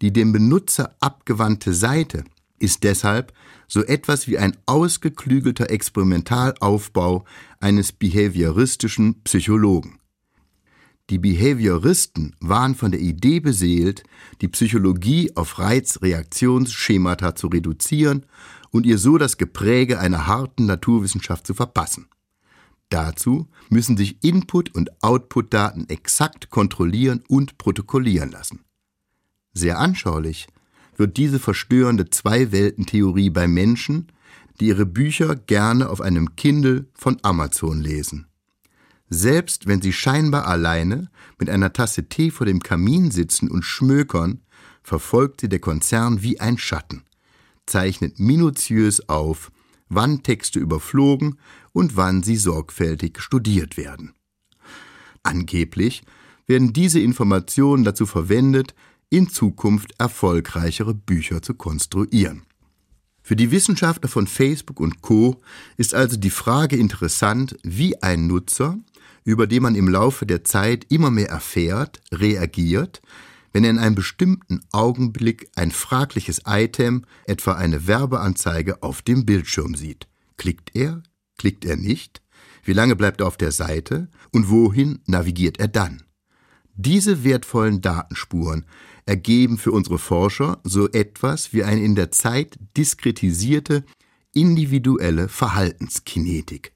Die 0.00 0.12
dem 0.12 0.32
Benutzer 0.32 0.96
abgewandte 1.00 1.74
Seite 1.74 2.24
ist 2.58 2.84
deshalb 2.84 3.32
so 3.66 3.82
etwas 3.84 4.28
wie 4.28 4.38
ein 4.38 4.56
ausgeklügelter 4.66 5.70
Experimentalaufbau 5.70 7.24
eines 7.58 7.92
behavioristischen 7.92 9.22
Psychologen. 9.22 9.98
Die 11.10 11.18
Behavioristen 11.18 12.36
waren 12.40 12.74
von 12.74 12.90
der 12.90 13.00
Idee 13.00 13.40
beseelt, 13.40 14.04
die 14.40 14.48
Psychologie 14.48 15.32
auf 15.34 15.58
Reizreaktionsschemata 15.58 17.34
zu 17.34 17.48
reduzieren 17.48 18.26
und 18.70 18.86
ihr 18.86 18.98
so 18.98 19.18
das 19.18 19.36
Gepräge 19.36 19.98
einer 19.98 20.26
harten 20.26 20.66
Naturwissenschaft 20.66 21.46
zu 21.46 21.54
verpassen. 21.54 22.06
Dazu 22.88 23.48
müssen 23.68 23.96
sich 23.96 24.22
Input- 24.22 24.74
und 24.74 25.02
Output-Daten 25.02 25.88
exakt 25.88 26.50
kontrollieren 26.50 27.22
und 27.28 27.58
protokollieren 27.58 28.30
lassen. 28.30 28.64
Sehr 29.54 29.78
anschaulich 29.78 30.46
wird 30.96 31.16
diese 31.16 31.38
verstörende 31.38 32.10
Zwei-Welten-Theorie 32.10 33.30
bei 33.30 33.48
Menschen, 33.48 34.08
die 34.60 34.66
ihre 34.66 34.86
Bücher 34.86 35.36
gerne 35.36 35.88
auf 35.88 36.00
einem 36.00 36.36
Kindle 36.36 36.86
von 36.94 37.18
Amazon 37.22 37.80
lesen. 37.80 38.26
Selbst 39.14 39.66
wenn 39.66 39.82
sie 39.82 39.92
scheinbar 39.92 40.46
alleine 40.46 41.10
mit 41.38 41.50
einer 41.50 41.74
Tasse 41.74 42.08
Tee 42.08 42.30
vor 42.30 42.46
dem 42.46 42.60
Kamin 42.60 43.10
sitzen 43.10 43.50
und 43.50 43.62
schmökern, 43.62 44.40
verfolgt 44.82 45.42
sie 45.42 45.50
der 45.50 45.58
Konzern 45.58 46.22
wie 46.22 46.40
ein 46.40 46.56
Schatten, 46.56 47.02
zeichnet 47.66 48.18
minutiös 48.18 49.10
auf, 49.10 49.52
wann 49.90 50.22
Texte 50.22 50.60
überflogen 50.60 51.38
und 51.74 51.94
wann 51.94 52.22
sie 52.22 52.38
sorgfältig 52.38 53.20
studiert 53.20 53.76
werden. 53.76 54.14
Angeblich 55.22 56.04
werden 56.46 56.72
diese 56.72 56.98
Informationen 56.98 57.84
dazu 57.84 58.06
verwendet, 58.06 58.74
in 59.10 59.28
Zukunft 59.28 59.92
erfolgreichere 59.98 60.94
Bücher 60.94 61.42
zu 61.42 61.52
konstruieren. 61.52 62.44
Für 63.20 63.36
die 63.36 63.50
Wissenschaftler 63.50 64.08
von 64.08 64.26
Facebook 64.26 64.80
und 64.80 65.02
Co 65.02 65.42
ist 65.76 65.94
also 65.94 66.16
die 66.16 66.30
Frage 66.30 66.76
interessant, 66.76 67.58
wie 67.62 68.02
ein 68.02 68.26
Nutzer 68.26 68.78
über 69.24 69.46
den 69.46 69.62
man 69.62 69.74
im 69.74 69.88
Laufe 69.88 70.26
der 70.26 70.44
Zeit 70.44 70.86
immer 70.88 71.10
mehr 71.10 71.28
erfährt, 71.28 72.00
reagiert, 72.12 73.02
wenn 73.52 73.64
er 73.64 73.70
in 73.70 73.78
einem 73.78 73.94
bestimmten 73.94 74.60
Augenblick 74.72 75.48
ein 75.54 75.70
fragliches 75.70 76.42
Item, 76.46 77.04
etwa 77.26 77.52
eine 77.52 77.86
Werbeanzeige, 77.86 78.82
auf 78.82 79.02
dem 79.02 79.26
Bildschirm 79.26 79.74
sieht. 79.74 80.08
Klickt 80.36 80.74
er? 80.74 81.02
Klickt 81.38 81.64
er 81.64 81.76
nicht? 81.76 82.22
Wie 82.64 82.72
lange 82.72 82.96
bleibt 82.96 83.20
er 83.20 83.26
auf 83.26 83.36
der 83.36 83.52
Seite? 83.52 84.08
Und 84.30 84.48
wohin 84.48 85.00
navigiert 85.06 85.58
er 85.60 85.68
dann? 85.68 86.02
Diese 86.74 87.24
wertvollen 87.24 87.82
Datenspuren 87.82 88.64
ergeben 89.04 89.58
für 89.58 89.72
unsere 89.72 89.98
Forscher 89.98 90.60
so 90.64 90.88
etwas 90.90 91.52
wie 91.52 91.64
eine 91.64 91.82
in 91.82 91.94
der 91.94 92.10
Zeit 92.10 92.58
diskretisierte, 92.76 93.84
individuelle 94.32 95.28
Verhaltenskinetik. 95.28 96.72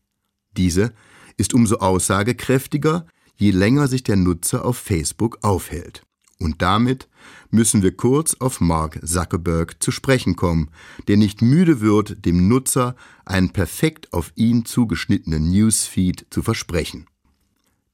Diese 0.57 0.93
ist 1.37 1.55
umso 1.55 1.77
aussagekräftiger, 1.77 3.07
je 3.37 3.51
länger 3.51 3.89
sich 3.89 4.03
der 4.03 4.17
Nutzer 4.17 4.65
auf 4.65 4.79
Facebook 4.79 5.39
aufhält. 5.43 6.03
Und 6.39 6.61
damit 6.61 7.09
müssen 7.51 7.83
wir 7.83 7.97
kurz 7.97 8.35
auf 8.35 8.61
Mark 8.61 9.01
Zuckerberg 9.07 9.83
zu 9.83 9.91
sprechen 9.91 10.37
kommen, 10.37 10.71
der 11.09 11.17
nicht 11.17 11.41
müde 11.41 11.81
wird, 11.81 12.25
dem 12.27 12.49
Nutzer 12.49 12.95
einen 13.25 13.51
perfekt 13.51 14.13
auf 14.13 14.33
ihn 14.35 14.65
zugeschnittenen 14.65 15.51
Newsfeed 15.51 16.27
zu 16.31 16.43
versprechen. 16.43 17.07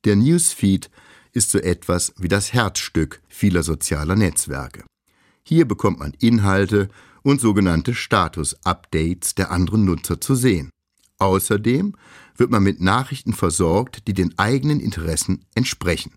Der 0.04 0.16
Newsfeed 0.16 0.90
ist 1.32 1.50
so 1.50 1.58
etwas 1.58 2.12
wie 2.18 2.28
das 2.28 2.52
Herzstück 2.52 3.22
vieler 3.28 3.62
sozialer 3.62 4.16
Netzwerke. 4.16 4.84
Hier 5.44 5.66
bekommt 5.66 6.00
man 6.00 6.14
Inhalte 6.18 6.88
und 7.22 7.40
sogenannte 7.40 7.94
Status-Updates 7.94 9.34
der 9.36 9.50
anderen 9.50 9.84
Nutzer 9.84 10.20
zu 10.20 10.34
sehen. 10.34 10.70
Außerdem 11.22 11.94
wird 12.36 12.50
man 12.50 12.64
mit 12.64 12.80
Nachrichten 12.80 13.32
versorgt, 13.32 14.08
die 14.08 14.12
den 14.12 14.36
eigenen 14.40 14.80
Interessen 14.80 15.44
entsprechen. 15.54 16.14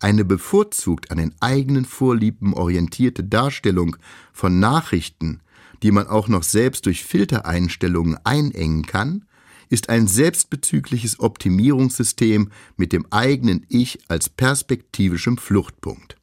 Eine 0.00 0.24
bevorzugt 0.24 1.10
an 1.10 1.18
den 1.18 1.34
eigenen 1.40 1.84
Vorlieben 1.84 2.54
orientierte 2.54 3.24
Darstellung 3.24 3.96
von 4.32 4.58
Nachrichten, 4.58 5.40
die 5.82 5.90
man 5.90 6.06
auch 6.06 6.28
noch 6.28 6.44
selbst 6.44 6.86
durch 6.86 7.04
Filtereinstellungen 7.04 8.16
einengen 8.24 8.86
kann, 8.86 9.26
ist 9.68 9.90
ein 9.90 10.06
selbstbezügliches 10.06 11.20
Optimierungssystem 11.20 12.50
mit 12.78 12.94
dem 12.94 13.04
eigenen 13.12 13.66
Ich 13.68 13.98
als 14.08 14.30
perspektivischem 14.30 15.36
Fluchtpunkt. 15.36 16.16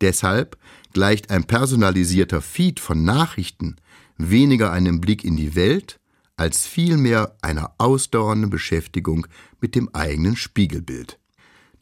Deshalb 0.00 0.58
gleicht 0.92 1.30
ein 1.30 1.44
personalisierter 1.44 2.42
Feed 2.42 2.80
von 2.80 3.04
Nachrichten 3.04 3.76
weniger 4.16 4.72
einem 4.72 5.00
Blick 5.00 5.22
in 5.22 5.36
die 5.36 5.54
Welt 5.54 6.00
als 6.38 6.66
vielmehr 6.66 7.36
einer 7.42 7.72
ausdauernden 7.78 8.48
Beschäftigung 8.48 9.26
mit 9.60 9.74
dem 9.74 9.94
eigenen 9.94 10.36
Spiegelbild. 10.36 11.18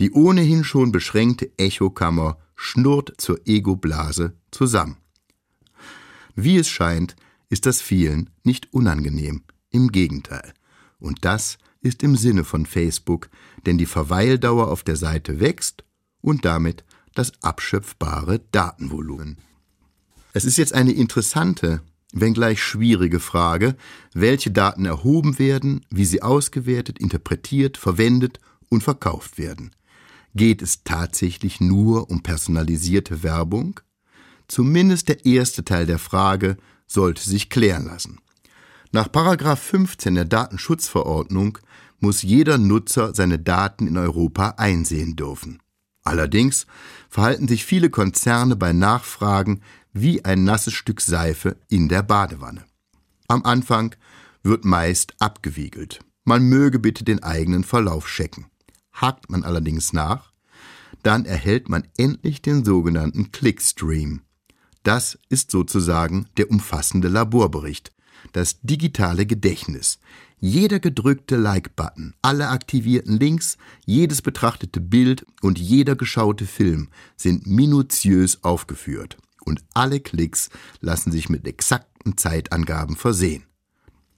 Die 0.00 0.10
ohnehin 0.10 0.64
schon 0.64 0.92
beschränkte 0.92 1.50
Echokammer 1.58 2.38
schnurrt 2.54 3.12
zur 3.18 3.46
Egoblase 3.46 4.34
zusammen. 4.50 4.96
Wie 6.34 6.56
es 6.56 6.68
scheint, 6.68 7.16
ist 7.48 7.66
das 7.66 7.80
vielen 7.80 8.30
nicht 8.42 8.72
unangenehm, 8.72 9.42
im 9.70 9.92
Gegenteil. 9.92 10.52
Und 10.98 11.24
das 11.24 11.58
ist 11.82 12.02
im 12.02 12.16
Sinne 12.16 12.44
von 12.44 12.66
Facebook, 12.66 13.28
denn 13.66 13.78
die 13.78 13.86
Verweildauer 13.86 14.68
auf 14.68 14.82
der 14.82 14.96
Seite 14.96 15.38
wächst 15.38 15.84
und 16.22 16.44
damit 16.44 16.84
das 17.14 17.32
abschöpfbare 17.42 18.40
Datenvolumen. 18.52 19.38
Es 20.32 20.44
ist 20.44 20.56
jetzt 20.56 20.74
eine 20.74 20.92
interessante, 20.92 21.82
wenngleich 22.20 22.62
schwierige 22.62 23.20
Frage, 23.20 23.76
welche 24.14 24.50
Daten 24.50 24.84
erhoben 24.84 25.38
werden, 25.38 25.84
wie 25.90 26.04
sie 26.04 26.22
ausgewertet, 26.22 26.98
interpretiert, 26.98 27.76
verwendet 27.76 28.40
und 28.68 28.82
verkauft 28.82 29.38
werden. 29.38 29.70
Geht 30.34 30.62
es 30.62 30.82
tatsächlich 30.84 31.60
nur 31.60 32.10
um 32.10 32.22
personalisierte 32.22 33.22
Werbung? 33.22 33.80
Zumindest 34.48 35.08
der 35.08 35.24
erste 35.24 35.64
Teil 35.64 35.86
der 35.86 35.98
Frage 35.98 36.56
sollte 36.86 37.22
sich 37.22 37.50
klären 37.50 37.86
lassen. 37.86 38.18
Nach 38.92 39.08
15 39.10 40.14
der 40.14 40.24
Datenschutzverordnung 40.24 41.58
muss 41.98 42.22
jeder 42.22 42.58
Nutzer 42.58 43.14
seine 43.14 43.38
Daten 43.38 43.86
in 43.86 43.96
Europa 43.96 44.54
einsehen 44.58 45.16
dürfen. 45.16 45.60
Allerdings 46.04 46.66
verhalten 47.08 47.48
sich 47.48 47.64
viele 47.64 47.90
Konzerne 47.90 48.54
bei 48.54 48.72
Nachfragen 48.72 49.60
wie 50.00 50.24
ein 50.24 50.44
nasses 50.44 50.74
Stück 50.74 51.00
Seife 51.00 51.56
in 51.68 51.88
der 51.88 52.02
Badewanne. 52.02 52.64
Am 53.28 53.42
Anfang 53.44 53.94
wird 54.42 54.64
meist 54.64 55.14
abgewiegelt. 55.20 56.00
Man 56.24 56.44
möge 56.44 56.78
bitte 56.78 57.02
den 57.02 57.22
eigenen 57.22 57.64
Verlauf 57.64 58.06
checken. 58.06 58.46
Hakt 58.92 59.30
man 59.30 59.42
allerdings 59.42 59.92
nach, 59.92 60.32
dann 61.02 61.24
erhält 61.24 61.68
man 61.68 61.84
endlich 61.96 62.42
den 62.42 62.64
sogenannten 62.64 63.32
Clickstream. 63.32 64.20
Das 64.82 65.18
ist 65.28 65.50
sozusagen 65.50 66.26
der 66.36 66.50
umfassende 66.50 67.08
Laborbericht, 67.08 67.92
das 68.32 68.60
digitale 68.60 69.24
Gedächtnis. 69.24 69.98
Jeder 70.38 70.78
gedrückte 70.78 71.36
Like-Button, 71.36 72.14
alle 72.20 72.48
aktivierten 72.48 73.18
Links, 73.18 73.56
jedes 73.86 74.20
betrachtete 74.20 74.80
Bild 74.80 75.24
und 75.40 75.58
jeder 75.58 75.96
geschaute 75.96 76.46
Film 76.46 76.88
sind 77.16 77.46
minutiös 77.46 78.44
aufgeführt 78.44 79.16
und 79.46 79.64
alle 79.72 80.00
Klicks 80.00 80.50
lassen 80.80 81.12
sich 81.12 81.30
mit 81.30 81.46
exakten 81.46 82.18
Zeitangaben 82.18 82.96
versehen. 82.96 83.44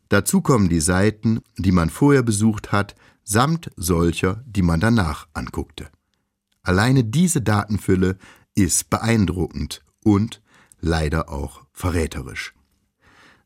Dazu 0.08 0.40
kommen 0.40 0.68
die 0.68 0.80
Seiten, 0.80 1.40
die 1.56 1.73
man 1.73 1.90
vorher 1.90 2.23
besucht 2.23 2.73
hat, 2.73 2.97
samt 3.23 3.70
solcher, 3.76 4.42
die 4.47 4.62
man 4.62 4.80
danach 4.80 5.28
anguckte. 5.35 5.90
Alleine 6.62 7.04
diese 7.04 7.42
Datenfülle 7.42 8.16
ist 8.54 8.90
beeindruckend 8.90 9.85
und 10.02 10.42
leider 10.80 11.28
auch 11.28 11.64
verräterisch. 11.73 12.54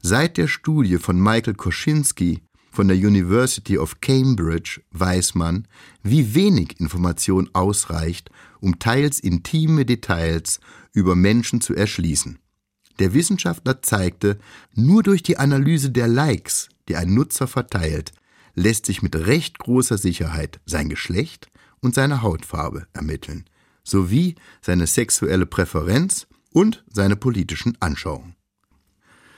Seit 0.00 0.36
der 0.36 0.48
Studie 0.48 0.98
von 0.98 1.20
Michael 1.20 1.54
Koschinski 1.54 2.42
von 2.70 2.88
der 2.88 2.96
University 2.96 3.76
of 3.76 4.00
Cambridge 4.00 4.80
weiß 4.92 5.34
man, 5.34 5.68
wie 6.02 6.34
wenig 6.34 6.80
Information 6.80 7.50
ausreicht, 7.52 8.30
um 8.60 8.78
teils 8.78 9.20
intime 9.20 9.84
Details 9.84 10.58
über 10.92 11.14
Menschen 11.14 11.60
zu 11.60 11.74
erschließen. 11.74 12.38
Der 12.98 13.14
Wissenschaftler 13.14 13.82
zeigte, 13.82 14.38
nur 14.74 15.02
durch 15.02 15.22
die 15.22 15.38
Analyse 15.38 15.90
der 15.90 16.08
Likes, 16.08 16.68
die 16.88 16.96
ein 16.96 17.14
Nutzer 17.14 17.46
verteilt, 17.46 18.12
lässt 18.54 18.86
sich 18.86 19.02
mit 19.02 19.16
recht 19.16 19.58
großer 19.58 19.96
Sicherheit 19.96 20.60
sein 20.66 20.88
Geschlecht 20.88 21.48
und 21.80 21.94
seine 21.94 22.22
Hautfarbe 22.22 22.86
ermitteln, 22.92 23.44
sowie 23.82 24.36
seine 24.60 24.86
sexuelle 24.86 25.46
Präferenz 25.46 26.26
und 26.52 26.84
seine 26.92 27.16
politischen 27.16 27.76
Anschauungen. 27.80 28.36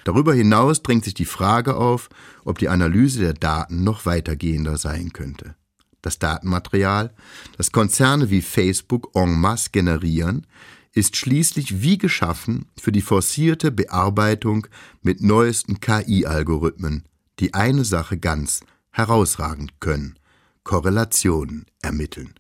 Darüber 0.05 0.35
hinaus 0.35 0.83
drängt 0.83 1.05
sich 1.05 1.15
die 1.15 1.25
Frage 1.25 1.77
auf, 1.77 2.11
ob 2.45 2.59
die 2.59 2.69
Analyse 2.69 3.21
der 3.21 3.33
Daten 3.33 3.85
noch 3.85 4.05
weitergehender 4.05 4.77
sein 4.77 5.13
könnte. 5.13 5.55
Das 6.03 6.19
Datenmaterial, 6.19 7.15
das 7.57 7.73
Konzerne 7.73 8.29
wie 8.29 8.43
Facebook 8.43 9.11
en 9.15 9.41
masse 9.41 9.71
generieren, 9.73 10.47
ist 10.95 11.17
schließlich 11.17 11.83
wie 11.83 11.99
geschaffen 11.99 12.67
für 12.81 12.93
die 12.93 13.03
forcierte 13.03 13.73
Bearbeitung 13.73 14.67
mit 15.03 15.21
neuesten 15.21 15.81
KI-Algorithmen, 15.81 17.05
die 17.41 17.53
eine 17.53 17.85
Sache 17.85 18.17
ganz 18.17 18.61
herausragend 18.91 19.81
können, 19.81 20.19
Korrelationen 20.63 21.67
ermitteln. 21.83 22.35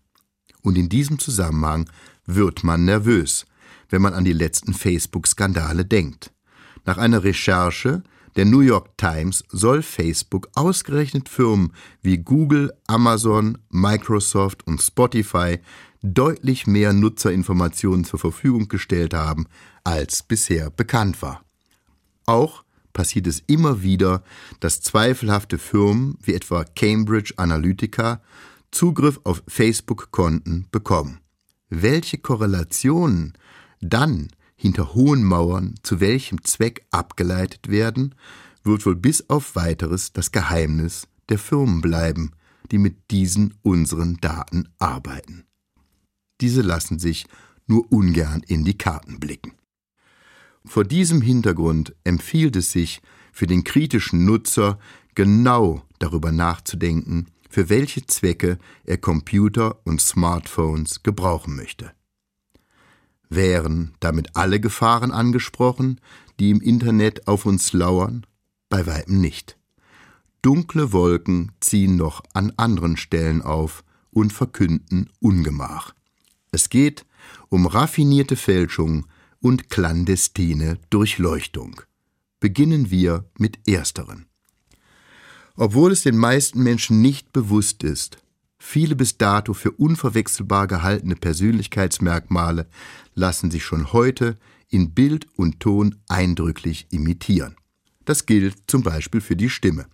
Und 0.63 0.79
in 0.79 0.89
diesem 0.89 1.19
Zusammenhang 1.19 1.91
wird 2.27 2.63
man 2.63 2.85
nervös, 2.85 3.45
wenn 3.91 4.01
man 4.01 4.15
an 4.15 4.25
die 4.25 4.33
letzten 4.33 4.73
Facebook-Skandale 4.73 5.85
denkt. 5.85 6.33
Nach 6.85 6.97
einer 6.97 7.25
Recherche 7.25 8.03
der 8.37 8.45
New 8.45 8.61
York 8.61 8.97
Times 8.97 9.45
soll 9.51 9.83
Facebook 9.83 10.49
ausgerechnet 10.55 11.29
Firmen 11.29 11.73
wie 12.03 12.19
Google, 12.19 12.73
Amazon, 12.87 13.59
Microsoft 13.71 14.67
und 14.67 14.81
Spotify 14.83 15.59
deutlich 16.05 16.67
mehr 16.67 16.93
Nutzerinformationen 16.93 18.05
zur 18.05 18.19
Verfügung 18.19 18.69
gestellt 18.69 19.15
haben, 19.15 19.47
als 19.85 20.23
bisher 20.23 20.71
bekannt 20.71 21.23
war. 21.23 21.43
Auch 22.27 22.63
passiert 22.93 23.27
es 23.27 23.43
immer 23.47 23.83
wieder, 23.83 24.23
dass 24.61 24.83
zweifelhafte 24.83 25.59
Firmen 25.59 26.19
wie 26.23 26.35
etwa 26.35 26.65
Cambridge 26.65 27.35
Analytica 27.37 28.23
Zugriff 28.71 29.21
auf 29.25 29.43
Facebook-Konten 29.49 30.67
bekommen. 30.71 31.21
Welche 31.71 32.19
Korrelationen 32.19 33.33
dann 33.81 34.29
hinter 34.57 34.95
hohen 34.95 35.25
Mauern 35.25 35.75
zu 35.83 36.01
welchem 36.01 36.45
Zweck 36.45 36.87
abgeleitet 36.91 37.69
werden, 37.69 38.15
wird 38.63 38.85
wohl 38.87 38.97
bis 38.97 39.29
auf 39.29 39.57
weiteres 39.57 40.13
das 40.13 40.33
Geheimnis 40.33 41.09
der 41.29 41.39
Firmen 41.39 41.81
bleiben, 41.81 42.33
die 42.71 42.79
mit 42.79 43.11
diesen 43.11 43.55
unseren 43.63 44.19
Daten 44.21 44.69
arbeiten. 44.79 45.45
Diese 46.45 46.61
lassen 46.61 46.99
sich 46.99 47.25
nur 47.67 47.91
ungern 47.91 48.43
in 48.47 48.65
die 48.65 48.77
Karten 48.77 49.19
blicken. 49.19 49.53
Vor 50.67 50.85
diesem 50.85 51.23
Hintergrund 51.23 51.97
empfiehlt 52.05 52.55
es 52.57 52.71
sich 52.71 53.01
für 53.33 53.47
den 53.47 53.65
kritischen 53.65 54.27
Nutzer 54.27 54.79
genau 55.15 55.87
darüber 56.01 56.33
nachzudenken, 56.33 57.29
für 57.49 57.71
welche 57.71 58.05
Zwecke 58.05 58.59
er 58.85 58.99
Computer 58.99 59.79
und 59.87 60.03
Smartphones 60.03 61.03
gebrauchen 61.03 61.57
möchte. 61.57 61.93
Wären 63.31 63.95
damit 64.01 64.37
alle 64.37 64.61
Gefahren 64.61 65.13
angesprochen, 65.13 65.99
die 66.39 66.51
im 66.51 66.61
Internet 66.61 67.27
auf 67.27 67.47
uns 67.47 67.73
lauern? 67.73 68.27
Bei 68.69 68.87
weitem 68.87 69.19
nicht. 69.19 69.57
Dunkle 70.43 70.93
Wolken 70.93 71.53
ziehen 71.61 71.97
noch 71.97 72.23
an 72.35 72.53
anderen 72.59 72.99
Stellen 72.99 73.41
auf 73.41 73.83
und 74.11 74.31
verkünden 74.31 75.09
Ungemach. 75.21 75.95
Es 76.55 76.69
geht 76.69 77.05
um 77.49 77.67
raffinierte 77.67 78.37
Fälschung 78.37 79.07
und 79.41 79.71
clandestine 79.71 80.79
Durchleuchtung. 80.89 81.83
Beginnen 82.39 82.93
wir 82.93 83.29
mit 83.37 83.67
ersteren. 83.67 84.27
Obwohl 85.57 85.91
es 85.91 86.03
den 86.03 86.17
meisten 86.17 86.63
Menschen 86.63 87.03
nicht 87.03 87.33
bewusst 87.33 87.83
ist, 87.83 88.19
Viele 88.67 88.97
bis 88.97 89.19
dato 89.19 89.53
für 89.53 89.73
unverwechselbar 89.73 90.67
gehaltene 90.67 91.17
Persönlichkeitsmerkmale 91.17 92.67
lassen 93.15 93.51
sich 93.51 93.63
schon 93.63 93.93
heute 93.93 94.39
in 94.71 94.95
Bild 94.95 95.27
und 95.37 95.61
Ton 95.61 95.97
eindrücklich 96.09 96.87
imitieren. 96.91 97.57
Das 98.07 98.25
gilt 98.25 98.57
zum 98.67 98.83
Beispiel 98.83 99.21
für 99.21 99.37
die 99.37 99.51
Stimme. 99.51 99.87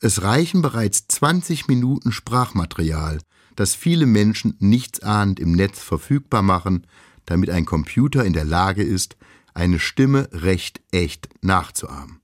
Es 0.00 0.22
reichen 0.22 0.60
bereits 0.60 1.06
20 1.06 1.68
Minuten 1.68 2.10
Sprachmaterial, 2.10 3.20
das 3.56 3.74
viele 3.74 4.06
Menschen 4.06 4.56
nichtsahnend 4.58 5.40
im 5.40 5.52
Netz 5.52 5.80
verfügbar 5.80 6.42
machen, 6.42 6.86
damit 7.26 7.50
ein 7.50 7.64
Computer 7.64 8.24
in 8.24 8.32
der 8.32 8.44
Lage 8.44 8.82
ist, 8.82 9.16
eine 9.54 9.78
Stimme 9.78 10.28
recht 10.32 10.80
echt 10.90 11.28
nachzuahmen. 11.42 12.20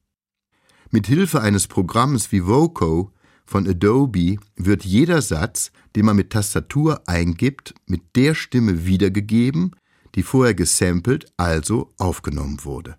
Mit 0.90 1.06
Hilfe 1.06 1.40
eines 1.40 1.66
Programms 1.66 2.32
wie 2.32 2.46
Voco 2.46 3.12
von 3.44 3.68
Adobe 3.68 4.36
wird 4.56 4.84
jeder 4.84 5.22
Satz, 5.22 5.70
den 5.96 6.06
man 6.06 6.16
mit 6.16 6.30
Tastatur 6.30 7.02
eingibt, 7.06 7.74
mit 7.86 8.16
der 8.16 8.34
Stimme 8.34 8.86
wiedergegeben, 8.86 9.76
die 10.14 10.22
vorher 10.22 10.54
gesampelt, 10.54 11.26
also 11.36 11.92
aufgenommen 11.98 12.64
wurde. 12.64 12.96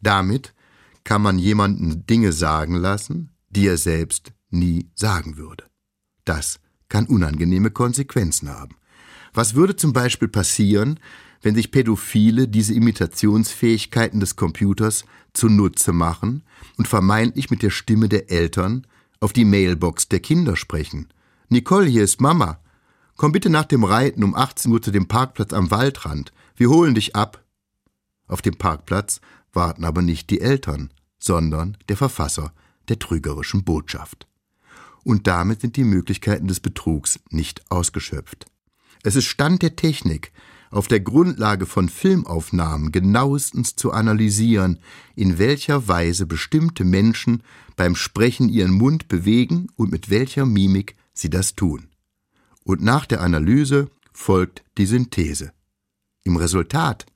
Damit 0.00 0.54
kann 1.04 1.22
man 1.22 1.38
jemanden 1.38 2.06
Dinge 2.06 2.32
sagen 2.32 2.74
lassen, 2.74 3.30
die 3.48 3.66
er 3.66 3.76
selbst 3.76 4.32
nie 4.50 4.88
sagen 4.94 5.36
würde. 5.36 5.64
Das 6.24 6.59
kann 6.90 7.06
unangenehme 7.06 7.70
Konsequenzen 7.70 8.50
haben. 8.50 8.76
Was 9.32 9.54
würde 9.54 9.76
zum 9.76 9.94
Beispiel 9.94 10.28
passieren, 10.28 11.00
wenn 11.40 11.54
sich 11.54 11.70
Pädophile 11.70 12.48
diese 12.48 12.74
Imitationsfähigkeiten 12.74 14.20
des 14.20 14.36
Computers 14.36 15.06
zunutze 15.32 15.92
machen 15.92 16.42
und 16.76 16.88
vermeintlich 16.88 17.50
mit 17.50 17.62
der 17.62 17.70
Stimme 17.70 18.10
der 18.10 18.30
Eltern 18.30 18.86
auf 19.20 19.32
die 19.32 19.44
Mailbox 19.44 20.08
der 20.08 20.20
Kinder 20.20 20.56
sprechen. 20.56 21.08
Nicole, 21.48 21.86
hier 21.86 22.04
ist 22.04 22.20
Mama. 22.20 22.60
Komm 23.16 23.32
bitte 23.32 23.50
nach 23.50 23.64
dem 23.64 23.84
Reiten 23.84 24.24
um 24.24 24.34
18 24.34 24.72
Uhr 24.72 24.82
zu 24.82 24.90
dem 24.90 25.08
Parkplatz 25.08 25.52
am 25.52 25.70
Waldrand. 25.70 26.32
Wir 26.56 26.68
holen 26.68 26.94
dich 26.94 27.16
ab. 27.16 27.42
Auf 28.26 28.42
dem 28.42 28.56
Parkplatz 28.56 29.20
warten 29.52 29.84
aber 29.84 30.02
nicht 30.02 30.30
die 30.30 30.40
Eltern, 30.40 30.90
sondern 31.18 31.76
der 31.88 31.96
Verfasser 31.96 32.52
der 32.88 32.98
trügerischen 32.98 33.64
Botschaft. 33.64 34.26
Und 35.04 35.26
damit 35.26 35.60
sind 35.60 35.76
die 35.76 35.84
Möglichkeiten 35.84 36.48
des 36.48 36.60
Betrugs 36.60 37.20
nicht 37.30 37.70
ausgeschöpft. 37.70 38.46
Es 39.02 39.16
ist 39.16 39.26
Stand 39.26 39.62
der 39.62 39.76
Technik, 39.76 40.32
auf 40.70 40.86
der 40.86 41.00
Grundlage 41.00 41.66
von 41.66 41.88
Filmaufnahmen 41.88 42.92
genauestens 42.92 43.74
zu 43.74 43.92
analysieren, 43.92 44.78
in 45.16 45.38
welcher 45.38 45.88
Weise 45.88 46.26
bestimmte 46.26 46.84
Menschen 46.84 47.42
beim 47.76 47.96
Sprechen 47.96 48.48
ihren 48.48 48.72
Mund 48.72 49.08
bewegen 49.08 49.68
und 49.76 49.90
mit 49.90 50.10
welcher 50.10 50.46
Mimik 50.46 50.94
sie 51.12 51.30
das 51.30 51.56
tun. 51.56 51.88
Und 52.62 52.82
nach 52.82 53.06
der 53.06 53.20
Analyse 53.20 53.90
folgt 54.12 54.62
die 54.78 54.86
Synthese. 54.86 55.52
Im 56.22 56.36
Resultat 56.36 57.06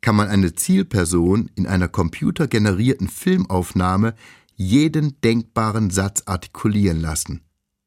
kann 0.00 0.16
man 0.16 0.28
eine 0.28 0.54
Zielperson 0.54 1.50
in 1.54 1.66
einer 1.66 1.88
computergenerierten 1.88 3.08
Filmaufnahme 3.08 4.14
jeden 4.56 5.20
denkbaren 5.20 5.90
Satz 5.90 6.22
artikulieren 6.26 7.00
lassen, 7.00 7.42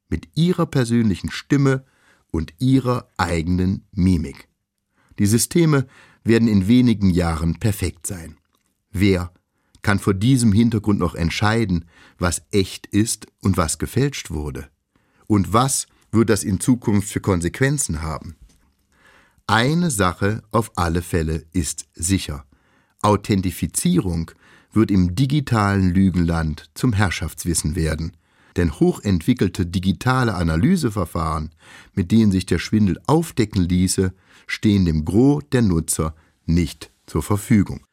mit 0.10 0.30
ihrer 0.36 0.65
persönlichen 0.65 1.32
Stimme 1.32 1.86
und 2.32 2.54
ihrer 2.60 3.10
eigenen 3.17 3.88
Mimik. 3.91 4.47
Die 5.19 5.25
Systeme 5.25 5.88
werden 6.23 6.47
in 6.47 6.67
wenigen 6.67 7.10
Jahren 7.10 7.60
perfekt 7.60 8.08
sein. 8.08 8.38
Wer 8.91 9.32
kann 9.82 9.99
vor 9.99 10.13
diesem 10.13 10.51
Hintergrund 10.51 10.99
noch 10.99 11.15
entscheiden, 11.15 11.86
was 12.17 12.41
echt 12.51 12.88
ist 12.88 13.28
und 13.41 13.56
was 13.56 13.78
gefälscht 13.78 14.32
wurde? 14.32 14.69
Und 15.28 15.54
was 15.54 15.88
wird 16.12 16.30
das 16.30 16.43
in 16.43 16.60
Zukunft 16.60 17.10
für 17.10 17.19
Konsequenzen 17.19 18.01
haben? 18.01 18.36
Eine 19.47 19.91
Sache 19.91 20.41
auf 20.51 20.71
alle 20.75 21.04
Fälle 21.04 21.45
ist 21.51 21.86
sicher. 21.93 22.45
Authentifizierung 23.01 24.32
wird 24.76 24.92
im 24.92 25.16
digitalen 25.16 25.94
Lügenland 25.94 26.70
zum 26.74 26.94
Herrschaftswissen 26.94 27.76
werden, 27.76 28.12
denn 28.56 28.80
hochentwickelte 28.80 29.66
digitale 29.66 30.36
Analyseverfahren, 30.36 31.52
mit 31.94 32.12
denen 32.12 32.32
sich 32.32 32.46
der 32.46 32.60
Schwindel 32.60 33.00
aufdecken 33.08 33.64
ließe, 33.64 34.14
stehen 34.48 34.86
dem 34.86 35.06
Gros 35.06 35.44
der 35.52 35.62
Nutzer 35.62 36.16
nicht 36.46 36.92
zur 37.08 37.24
Verfügung. 37.24 37.86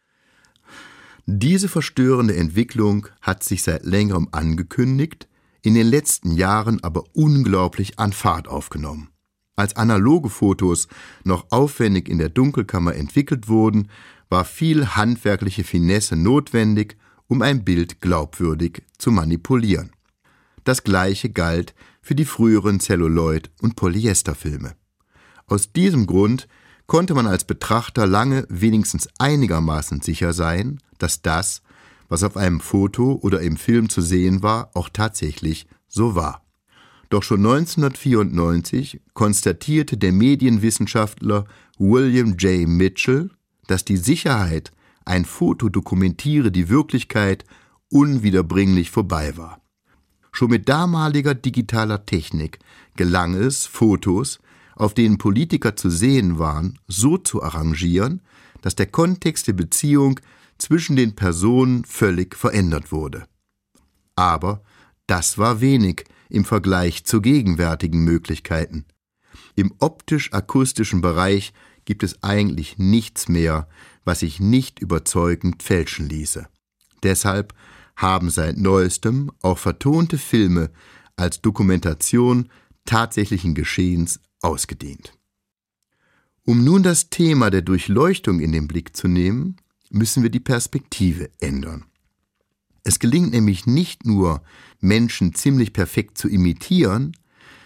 Diese 1.26 1.68
verstörende 1.68 2.36
Entwicklung 2.36 3.06
hat 3.20 3.44
sich 3.44 3.62
seit 3.62 3.84
längerem 3.84 4.28
angekündigt, 4.32 5.28
in 5.62 5.74
den 5.74 5.86
letzten 5.86 6.32
Jahren 6.32 6.82
aber 6.82 7.04
unglaublich 7.12 7.98
an 7.98 8.12
Fahrt 8.12 8.48
aufgenommen. 8.48 9.08
Als 9.54 9.76
analoge 9.76 10.30
Fotos 10.30 10.88
noch 11.24 11.46
aufwendig 11.50 12.08
in 12.08 12.18
der 12.18 12.30
Dunkelkammer 12.30 12.96
entwickelt 12.96 13.48
wurden, 13.48 13.88
war 14.32 14.46
viel 14.46 14.86
handwerkliche 14.86 15.62
Finesse 15.62 16.16
notwendig, 16.16 16.96
um 17.26 17.42
ein 17.42 17.64
Bild 17.64 18.00
glaubwürdig 18.00 18.82
zu 18.96 19.10
manipulieren. 19.10 19.92
Das 20.64 20.84
gleiche 20.84 21.28
galt 21.28 21.74
für 22.00 22.14
die 22.14 22.24
früheren 22.24 22.80
Celluloid- 22.80 23.50
und 23.60 23.76
Polyesterfilme. 23.76 24.74
Aus 25.46 25.74
diesem 25.74 26.06
Grund 26.06 26.48
konnte 26.86 27.12
man 27.12 27.26
als 27.26 27.44
Betrachter 27.44 28.06
lange 28.06 28.46
wenigstens 28.48 29.06
einigermaßen 29.18 30.00
sicher 30.00 30.32
sein, 30.32 30.78
dass 30.96 31.20
das, 31.20 31.60
was 32.08 32.22
auf 32.22 32.38
einem 32.38 32.60
Foto 32.60 33.18
oder 33.22 33.42
im 33.42 33.58
Film 33.58 33.90
zu 33.90 34.00
sehen 34.00 34.42
war, 34.42 34.70
auch 34.72 34.88
tatsächlich 34.88 35.66
so 35.88 36.14
war. 36.14 36.42
Doch 37.10 37.22
schon 37.22 37.40
1994 37.40 39.02
konstatierte 39.12 39.98
der 39.98 40.12
Medienwissenschaftler 40.12 41.44
William 41.76 42.38
J. 42.38 42.66
Mitchell, 42.66 43.28
dass 43.66 43.84
die 43.84 43.96
Sicherheit, 43.96 44.72
ein 45.04 45.24
Foto 45.24 45.68
dokumentiere 45.68 46.52
die 46.52 46.68
Wirklichkeit, 46.68 47.44
unwiederbringlich 47.88 48.90
vorbei 48.90 49.36
war. 49.36 49.60
Schon 50.32 50.50
mit 50.50 50.68
damaliger 50.68 51.34
digitaler 51.34 52.06
Technik 52.06 52.58
gelang 52.96 53.34
es, 53.34 53.66
Fotos, 53.66 54.40
auf 54.74 54.94
denen 54.94 55.18
Politiker 55.18 55.76
zu 55.76 55.90
sehen 55.90 56.38
waren, 56.38 56.78
so 56.88 57.18
zu 57.18 57.42
arrangieren, 57.42 58.22
dass 58.62 58.74
der 58.74 58.86
Kontext 58.86 59.46
der 59.48 59.52
Beziehung 59.52 60.20
zwischen 60.56 60.96
den 60.96 61.14
Personen 61.14 61.84
völlig 61.84 62.34
verändert 62.36 62.92
wurde. 62.92 63.26
Aber 64.16 64.62
das 65.06 65.36
war 65.36 65.60
wenig 65.60 66.04
im 66.30 66.44
Vergleich 66.44 67.04
zu 67.04 67.20
gegenwärtigen 67.20 68.04
Möglichkeiten. 68.04 68.86
Im 69.54 69.74
optisch-akustischen 69.78 71.02
Bereich 71.02 71.52
gibt 71.84 72.02
es 72.02 72.22
eigentlich 72.22 72.78
nichts 72.78 73.28
mehr, 73.28 73.68
was 74.04 74.20
sich 74.20 74.40
nicht 74.40 74.80
überzeugend 74.80 75.62
fälschen 75.62 76.08
ließe. 76.08 76.46
Deshalb 77.02 77.54
haben 77.96 78.30
seit 78.30 78.56
neuestem 78.56 79.30
auch 79.42 79.58
vertonte 79.58 80.18
Filme 80.18 80.70
als 81.16 81.40
Dokumentation 81.40 82.48
tatsächlichen 82.84 83.54
Geschehens 83.54 84.20
ausgedehnt. 84.40 85.12
Um 86.44 86.64
nun 86.64 86.82
das 86.82 87.10
Thema 87.10 87.50
der 87.50 87.62
Durchleuchtung 87.62 88.40
in 88.40 88.52
den 88.52 88.66
Blick 88.66 88.96
zu 88.96 89.06
nehmen, 89.06 89.56
müssen 89.90 90.22
wir 90.22 90.30
die 90.30 90.40
Perspektive 90.40 91.30
ändern. 91.40 91.84
Es 92.82 92.98
gelingt 92.98 93.32
nämlich 93.32 93.66
nicht 93.66 94.04
nur, 94.04 94.42
Menschen 94.80 95.34
ziemlich 95.34 95.72
perfekt 95.72 96.18
zu 96.18 96.28
imitieren, 96.28 97.16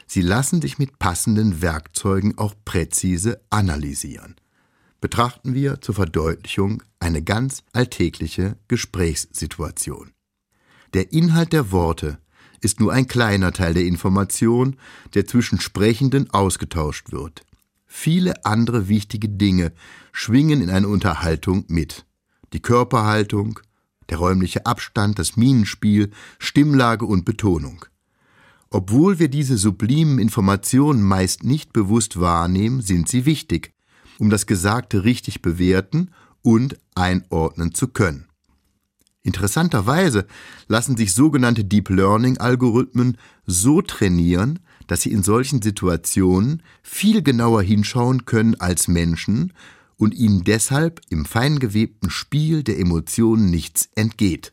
sie 0.06 0.22
lassen 0.22 0.60
sich 0.62 0.78
mit 0.78 0.98
passenden 0.98 1.62
Werkzeugen 1.62 2.38
auch 2.38 2.54
präzise 2.64 3.40
analysieren. 3.50 4.36
Betrachten 5.00 5.54
wir 5.54 5.80
zur 5.80 5.94
Verdeutlichung 5.94 6.82
eine 7.00 7.22
ganz 7.22 7.62
alltägliche 7.72 8.56
Gesprächssituation. 8.68 10.12
Der 10.94 11.12
Inhalt 11.12 11.52
der 11.52 11.70
Worte 11.70 12.18
ist 12.60 12.80
nur 12.80 12.92
ein 12.92 13.06
kleiner 13.06 13.52
Teil 13.52 13.74
der 13.74 13.84
Information, 13.84 14.76
der 15.14 15.26
zwischen 15.26 15.60
Sprechenden 15.60 16.30
ausgetauscht 16.30 17.12
wird. 17.12 17.42
Viele 17.86 18.44
andere 18.44 18.88
wichtige 18.88 19.28
Dinge 19.28 19.72
schwingen 20.12 20.60
in 20.60 20.70
einer 20.70 20.88
Unterhaltung 20.88 21.64
mit. 21.68 22.06
Die 22.52 22.60
Körperhaltung, 22.60 23.60
der 24.08 24.18
räumliche 24.18 24.66
Abstand, 24.66 25.18
das 25.18 25.36
Minenspiel, 25.36 26.10
Stimmlage 26.38 27.04
und 27.06 27.24
Betonung. 27.24 27.84
Obwohl 28.76 29.18
wir 29.18 29.28
diese 29.28 29.56
sublimen 29.56 30.18
Informationen 30.18 31.00
meist 31.00 31.44
nicht 31.44 31.72
bewusst 31.72 32.20
wahrnehmen, 32.20 32.82
sind 32.82 33.08
sie 33.08 33.24
wichtig, 33.24 33.72
um 34.18 34.28
das 34.28 34.44
Gesagte 34.44 35.02
richtig 35.02 35.40
bewerten 35.40 36.10
und 36.42 36.76
einordnen 36.94 37.72
zu 37.72 37.88
können. 37.88 38.26
Interessanterweise 39.22 40.26
lassen 40.68 40.94
sich 40.94 41.14
sogenannte 41.14 41.64
Deep 41.64 41.88
Learning 41.88 42.36
Algorithmen 42.36 43.16
so 43.46 43.80
trainieren, 43.80 44.58
dass 44.88 45.00
sie 45.00 45.10
in 45.10 45.22
solchen 45.22 45.62
Situationen 45.62 46.62
viel 46.82 47.22
genauer 47.22 47.62
hinschauen 47.62 48.26
können 48.26 48.56
als 48.60 48.88
Menschen 48.88 49.54
und 49.96 50.12
ihnen 50.12 50.44
deshalb 50.44 51.00
im 51.08 51.24
feingewebten 51.24 52.10
Spiel 52.10 52.62
der 52.62 52.78
Emotionen 52.78 53.48
nichts 53.48 53.88
entgeht. 53.94 54.52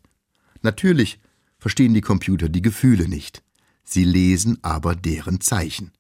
Natürlich 0.62 1.20
verstehen 1.60 1.94
die 1.94 2.00
Computer 2.00 2.48
die 2.48 2.62
Gefühle 2.62 3.10
nicht, 3.10 3.43
sie 3.84 4.04
lesen 4.04 4.58
aber 4.62 4.96
deren 4.96 5.42
Zeichen. 5.42 5.92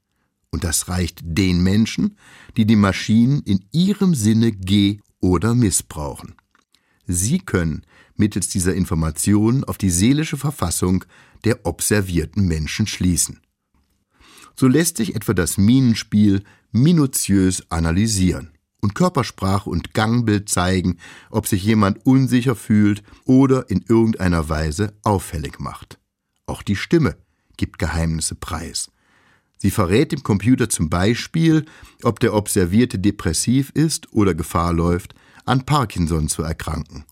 Und 0.51 0.63
das 0.63 0.87
reicht 0.87 1.19
den 1.23 1.63
Menschen, 1.63 2.17
die 2.57 2.65
die 2.65 2.75
Maschinen 2.75 3.41
in 3.41 3.65
ihrem 3.71 4.13
Sinne 4.13 4.51
ge- 4.51 4.99
oder 5.19 5.55
missbrauchen. 5.55 6.35
Sie 7.07 7.39
können 7.39 7.83
mittels 8.15 8.49
dieser 8.49 8.75
Informationen 8.75 9.63
auf 9.63 9.77
die 9.77 9.89
seelische 9.89 10.37
Verfassung 10.37 11.05
der 11.43 11.65
observierten 11.65 12.47
Menschen 12.47 12.87
schließen. 12.87 13.39
So 14.55 14.67
lässt 14.67 14.97
sich 14.97 15.15
etwa 15.15 15.33
das 15.33 15.57
Minenspiel 15.57 16.43
minutiös 16.71 17.69
analysieren 17.71 18.51
und 18.81 18.95
Körpersprache 18.95 19.69
und 19.69 19.93
Gangbild 19.93 20.49
zeigen, 20.49 20.97
ob 21.31 21.47
sich 21.47 21.63
jemand 21.63 22.05
unsicher 22.05 22.55
fühlt 22.55 23.01
oder 23.25 23.69
in 23.69 23.83
irgendeiner 23.87 24.49
Weise 24.49 24.93
auffällig 25.03 25.59
macht. 25.59 25.99
Auch 26.45 26.61
die 26.61 26.75
Stimme 26.75 27.15
gibt 27.57 27.79
Geheimnisse 27.79 28.35
preis. 28.35 28.89
Sie 29.57 29.71
verrät 29.71 30.11
dem 30.11 30.23
Computer 30.23 30.69
zum 30.69 30.89
Beispiel, 30.89 31.65
ob 32.03 32.19
der 32.19 32.33
Observierte 32.33 32.99
depressiv 32.99 33.69
ist 33.73 34.11
oder 34.11 34.35
Gefahr 34.35 34.73
läuft, 34.73 35.15
an 35.45 35.65
Parkinson 35.65 36.27
zu 36.27 36.43
erkranken. 36.43 37.05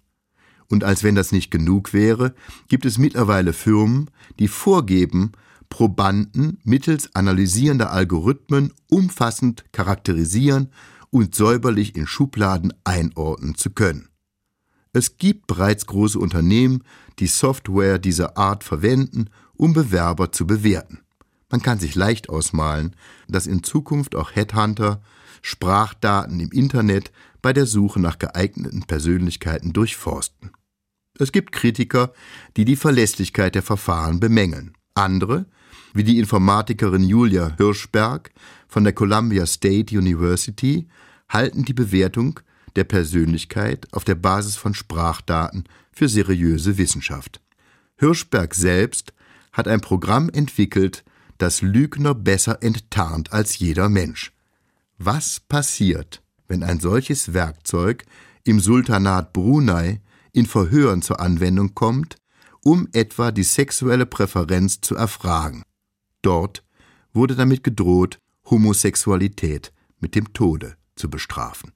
Und 0.68 0.84
als 0.84 1.04
wenn 1.04 1.16
das 1.16 1.32
nicht 1.32 1.52
genug 1.52 1.94
wäre, 1.94 2.34
gibt 2.68 2.86
es 2.86 2.98
mittlerweile 2.98 3.54
Firmen, 3.54 4.10
die 4.40 4.48
vorgeben, 4.48 5.32
Probanden 5.70 6.60
mittels 6.64 7.16
analysierender 7.16 7.92
Algorithmen 7.92 8.74
umfassend 8.90 9.64
charakterisieren 9.72 10.70
und 11.10 11.34
säuberlich 11.36 11.96
in 11.96 12.06
Schubladen 12.06 12.74
einordnen 12.84 13.56
zu 13.56 13.70
können. 13.70 14.10
Es 14.94 15.18
gibt 15.18 15.48
bereits 15.48 15.86
große 15.86 16.20
Unternehmen, 16.20 16.84
die 17.20 17.28
Software 17.28 17.98
dieser 17.98 18.38
Art 18.38 18.64
verwenden, 18.64 19.30
um 19.62 19.74
Bewerber 19.74 20.32
zu 20.32 20.48
bewerten. 20.48 21.02
Man 21.52 21.62
kann 21.62 21.78
sich 21.78 21.94
leicht 21.94 22.30
ausmalen, 22.30 22.96
dass 23.28 23.46
in 23.46 23.62
Zukunft 23.62 24.16
auch 24.16 24.32
Headhunter 24.36 25.04
Sprachdaten 25.44 26.40
im 26.40 26.50
Internet 26.52 27.12
bei 27.44 27.54
der 27.54 27.68
Suche 27.68 28.00
nach 28.00 28.18
geeigneten 28.18 28.82
Persönlichkeiten 28.84 29.72
durchforsten. 29.72 30.50
Es 31.20 31.32
gibt 31.32 31.52
Kritiker, 31.52 32.12
die 32.58 32.66
die 32.66 32.76
Verlässlichkeit 32.76 33.54
der 33.54 33.62
Verfahren 33.62 34.20
bemängeln. 34.20 34.74
Andere, 34.96 35.46
wie 35.94 36.04
die 36.04 36.18
Informatikerin 36.18 37.04
Julia 37.04 37.56
Hirschberg 37.58 38.32
von 38.68 38.84
der 38.84 38.94
Columbia 38.94 39.46
State 39.46 39.96
University, 39.96 40.88
halten 41.30 41.66
die 41.66 41.74
Bewertung 41.74 42.40
der 42.76 42.86
Persönlichkeit 42.86 43.88
auf 43.92 44.06
der 44.06 44.16
Basis 44.16 44.56
von 44.56 44.74
Sprachdaten 44.74 45.66
für 45.92 46.10
seriöse 46.10 46.80
Wissenschaft. 46.80 47.42
Hirschberg 47.98 48.56
selbst 48.56 49.14
hat 49.52 49.68
ein 49.68 49.82
Programm 49.82 50.30
entwickelt, 50.30 51.04
das 51.38 51.62
Lügner 51.62 52.14
besser 52.14 52.62
enttarnt 52.62 53.34
als 53.34 53.58
jeder 53.60 53.90
Mensch. 53.90 54.32
Was 54.98 55.40
passiert, 55.40 56.22
wenn 56.48 56.64
ein 56.64 56.80
solches 56.80 57.34
Werkzeug 57.34 58.06
im 58.44 58.60
Sultanat 58.60 59.34
Brunei 59.34 60.02
in 60.34 60.46
Verhören 60.46 61.02
zur 61.02 61.20
Anwendung 61.20 61.74
kommt, 61.74 62.18
um 62.64 62.88
etwa 62.94 63.32
die 63.32 63.44
sexuelle 63.44 64.06
Präferenz 64.06 64.82
zu 64.82 64.96
erfragen? 64.96 65.64
Dort 66.22 66.64
wurde 67.14 67.36
damit 67.36 67.64
gedroht, 67.64 68.20
Homosexualität 68.50 69.74
mit 70.00 70.16
dem 70.16 70.34
Tode 70.34 70.76
zu 70.96 71.10
bestrafen. 71.10 71.72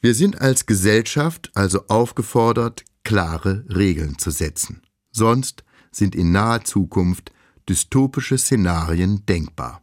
Wir 0.00 0.14
sind 0.14 0.40
als 0.40 0.66
Gesellschaft 0.66 1.50
also 1.54 1.86
aufgefordert, 1.88 2.84
klare 3.04 3.64
Regeln 3.68 4.18
zu 4.18 4.30
setzen. 4.30 4.82
Sonst 5.10 5.64
sind 5.92 6.16
in 6.16 6.32
naher 6.32 6.64
Zukunft 6.64 7.30
dystopische 7.68 8.36
Szenarien 8.38 9.24
denkbar. 9.26 9.82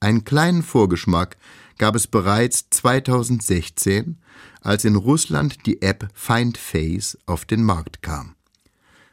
Einen 0.00 0.24
kleinen 0.24 0.62
Vorgeschmack 0.62 1.36
gab 1.78 1.94
es 1.94 2.06
bereits 2.06 2.68
2016, 2.70 4.18
als 4.62 4.84
in 4.84 4.96
Russland 4.96 5.66
die 5.66 5.82
App 5.82 6.08
FindFace 6.14 7.18
auf 7.26 7.44
den 7.44 7.62
Markt 7.62 8.02
kam. 8.02 8.34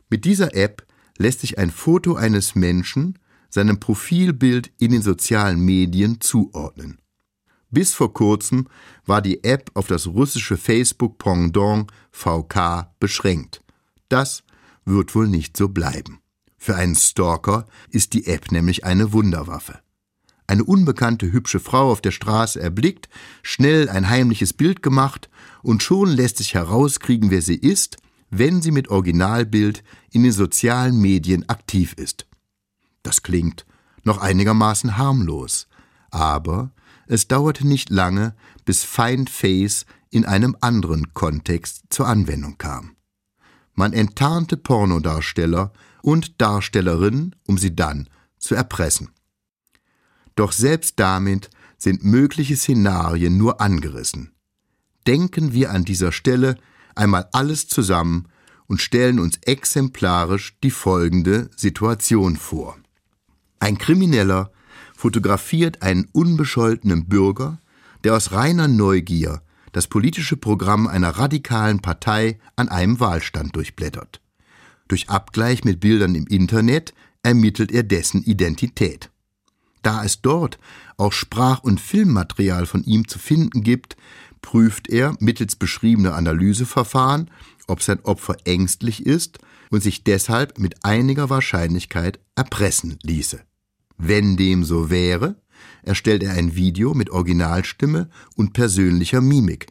Mit 0.10 0.26
dieser 0.26 0.56
App 0.56 0.86
lässt 1.18 1.42
sich 1.42 1.58
ein 1.58 1.72
Foto 1.72 2.16
eines 2.16 2.56
Menschen 2.56 3.20
seinem 3.50 3.80
Profilbild 3.80 4.72
in 4.78 4.92
den 4.92 5.02
sozialen 5.02 5.60
Medien 5.60 6.22
zuordnen. 6.22 7.00
Bis 7.70 7.94
vor 7.94 8.14
kurzem 8.14 8.68
war 9.06 9.22
die 9.22 9.44
App 9.44 9.72
auf 9.74 9.88
das 9.88 10.08
russische 10.08 10.58
Facebook-Pendant 10.58 11.92
VK 12.12 12.92
beschränkt. 13.00 13.62
Das 14.10 14.44
wird 14.86 15.16
wohl 15.16 15.28
nicht 15.28 15.58
so 15.58 15.68
bleiben. 15.68 16.22
Für 16.68 16.76
einen 16.76 16.96
Stalker 16.96 17.66
ist 17.92 18.12
die 18.12 18.28
App 18.28 18.52
nämlich 18.52 18.84
eine 18.84 19.14
Wunderwaffe. 19.14 19.80
Eine 20.48 20.66
unbekannte 20.66 21.32
hübsche 21.32 21.62
Frau 21.62 21.90
auf 21.90 22.02
der 22.02 22.12
Straße 22.12 22.60
erblickt, 22.60 23.08
schnell 23.42 23.88
ein 23.88 24.10
heimliches 24.10 24.52
Bild 24.52 24.84
gemacht 24.84 25.30
und 25.64 25.82
schon 25.82 26.10
lässt 26.10 26.40
sich 26.40 26.56
herauskriegen, 26.56 27.32
wer 27.32 27.42
sie 27.42 27.56
ist, 27.56 27.96
wenn 28.32 28.62
sie 28.62 28.72
mit 28.72 28.90
Originalbild 28.90 29.82
in 30.12 30.24
den 30.24 30.34
sozialen 30.34 31.00
Medien 31.00 31.48
aktiv 31.48 31.94
ist. 31.94 32.28
Das 33.02 33.24
klingt 33.24 33.66
noch 34.04 34.18
einigermaßen 34.18 34.98
harmlos, 34.98 35.70
aber 36.12 36.72
es 37.06 37.30
dauerte 37.30 37.66
nicht 37.66 37.90
lange, 37.92 38.36
bis 38.66 38.84
Find 38.84 39.30
Face 39.30 39.86
in 40.10 40.26
einem 40.26 40.58
anderen 40.60 41.14
Kontext 41.14 41.84
zur 41.92 42.10
Anwendung 42.10 42.58
kam. 42.58 42.98
Man 43.74 43.94
enttarnte 43.94 44.58
Pornodarsteller 44.58 45.72
und 46.02 46.42
Darstellerinnen, 46.42 47.36
um 47.48 47.58
sie 47.58 47.76
dann 47.76 48.10
zu 48.38 48.56
erpressen. 48.56 49.10
Doch 50.36 50.52
selbst 50.52 51.00
damit 51.00 51.50
sind 51.78 52.04
mögliche 52.04 52.56
Szenarien 52.56 53.38
nur 53.38 53.62
angerissen. 53.62 54.32
Denken 55.06 55.54
wir 55.54 55.72
an 55.72 55.86
dieser 55.86 56.12
Stelle 56.12 56.58
einmal 56.96 57.30
alles 57.32 57.68
zusammen 57.68 58.28
und 58.68 58.82
stellen 58.82 59.20
uns 59.20 59.38
exemplarisch 59.46 60.58
die 60.64 60.72
folgende 60.72 61.50
Situation 61.56 62.36
vor. 62.36 62.78
Ein 63.60 63.78
Krimineller 63.78 64.52
fotografiert 64.96 65.82
einen 65.82 66.08
unbescholtenen 66.12 67.08
Bürger, 67.08 67.60
der 68.04 68.16
aus 68.16 68.32
reiner 68.32 68.68
Neugier 68.68 69.42
das 69.72 69.88
politische 69.88 70.38
Programm 70.38 70.88
einer 70.88 71.12
radikalen 71.12 71.82
Partei 71.82 72.40
an 72.56 72.68
einem 72.70 73.00
Wahlstand 73.00 73.56
durchblättert. 73.56 74.22
Durch 74.88 75.10
Abgleich 75.10 75.64
mit 75.64 75.80
Bildern 75.80 76.16
im 76.16 76.28
Internet 76.28 76.94
ermittelt 77.24 77.72
er 77.72 77.84
dessen 77.84 78.24
Identität. 78.24 79.10
Da 79.82 80.04
es 80.04 80.22
dort 80.22 80.60
auch 80.98 81.14
Sprach- 81.14 81.64
und 81.64 81.80
Filmmaterial 81.80 82.66
von 82.66 82.84
ihm 82.84 83.08
zu 83.08 83.20
finden 83.20 83.64
gibt, 83.64 83.96
prüft 84.42 84.90
er 84.90 85.16
mittels 85.20 85.56
beschriebener 85.56 86.16
Analyseverfahren, 86.16 87.30
ob 87.68 87.82
sein 87.82 88.00
Opfer 88.04 88.38
ängstlich 88.46 89.06
ist 89.06 89.40
und 89.70 89.84
sich 89.84 90.04
deshalb 90.04 90.58
mit 90.58 90.86
einiger 90.86 91.30
Wahrscheinlichkeit 91.30 92.20
erpressen 92.36 92.98
ließe. 93.04 93.44
Wenn 93.98 94.38
dem 94.38 94.64
so 94.64 94.90
wäre, 94.90 95.42
erstellt 95.84 96.24
er 96.24 96.34
ein 96.34 96.56
Video 96.56 96.94
mit 96.94 97.10
Originalstimme 97.10 98.10
und 98.36 98.54
persönlicher 98.54 99.22
Mimik, 99.22 99.68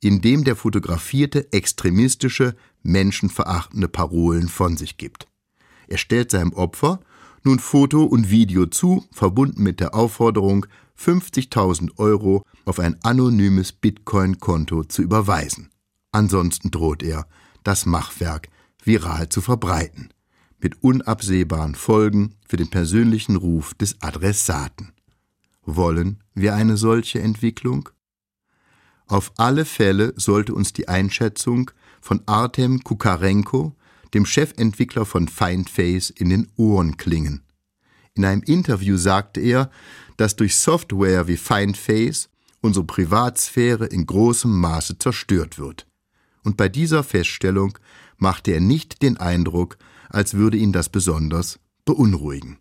in 0.00 0.20
dem 0.20 0.44
der 0.44 0.56
Fotografierte 0.56 1.52
extremistische, 1.52 2.56
menschenverachtende 2.82 3.88
Parolen 3.88 4.48
von 4.48 4.76
sich 4.76 4.96
gibt. 4.96 5.26
Er 5.88 5.98
stellt 5.98 6.30
seinem 6.30 6.52
Opfer 6.52 7.00
nun 7.42 7.58
Foto 7.58 8.04
und 8.04 8.30
Video 8.30 8.66
zu, 8.66 9.04
verbunden 9.12 9.62
mit 9.62 9.80
der 9.80 9.94
Aufforderung, 9.94 10.66
50.000 10.98 11.98
Euro 11.98 12.44
auf 12.66 12.78
ein 12.78 13.02
anonymes 13.02 13.72
Bitcoin-Konto 13.72 14.84
zu 14.84 15.02
überweisen. 15.02 15.70
Ansonsten 16.12 16.70
droht 16.70 17.02
er, 17.02 17.26
das 17.64 17.86
Machwerk 17.86 18.48
viral 18.84 19.28
zu 19.28 19.40
verbreiten, 19.40 20.10
mit 20.58 20.82
unabsehbaren 20.82 21.74
Folgen 21.74 22.34
für 22.46 22.56
den 22.56 22.68
persönlichen 22.68 23.36
Ruf 23.36 23.74
des 23.74 24.02
Adressaten. 24.02 24.92
Wollen 25.64 26.22
wir 26.34 26.54
eine 26.54 26.76
solche 26.76 27.20
Entwicklung? 27.20 27.88
Auf 29.10 29.32
alle 29.38 29.64
Fälle 29.64 30.14
sollte 30.16 30.54
uns 30.54 30.72
die 30.72 30.86
Einschätzung 30.86 31.72
von 32.00 32.22
Artem 32.26 32.84
Kukarenko, 32.84 33.74
dem 34.14 34.24
Chefentwickler 34.24 35.04
von 35.04 35.26
Findface, 35.26 36.10
in 36.10 36.30
den 36.30 36.46
Ohren 36.54 36.96
klingen. 36.96 37.42
In 38.14 38.24
einem 38.24 38.42
Interview 38.42 38.96
sagte 38.96 39.40
er, 39.40 39.68
dass 40.16 40.36
durch 40.36 40.56
Software 40.56 41.26
wie 41.26 41.36
Findface 41.36 42.28
unsere 42.60 42.84
Privatsphäre 42.84 43.86
in 43.86 44.06
großem 44.06 44.60
Maße 44.60 44.98
zerstört 44.98 45.58
wird. 45.58 45.88
Und 46.44 46.56
bei 46.56 46.68
dieser 46.68 47.02
Feststellung 47.02 47.76
machte 48.16 48.52
er 48.52 48.60
nicht 48.60 49.02
den 49.02 49.16
Eindruck, 49.16 49.76
als 50.08 50.34
würde 50.34 50.56
ihn 50.56 50.72
das 50.72 50.88
besonders 50.88 51.58
beunruhigen. 51.84 52.58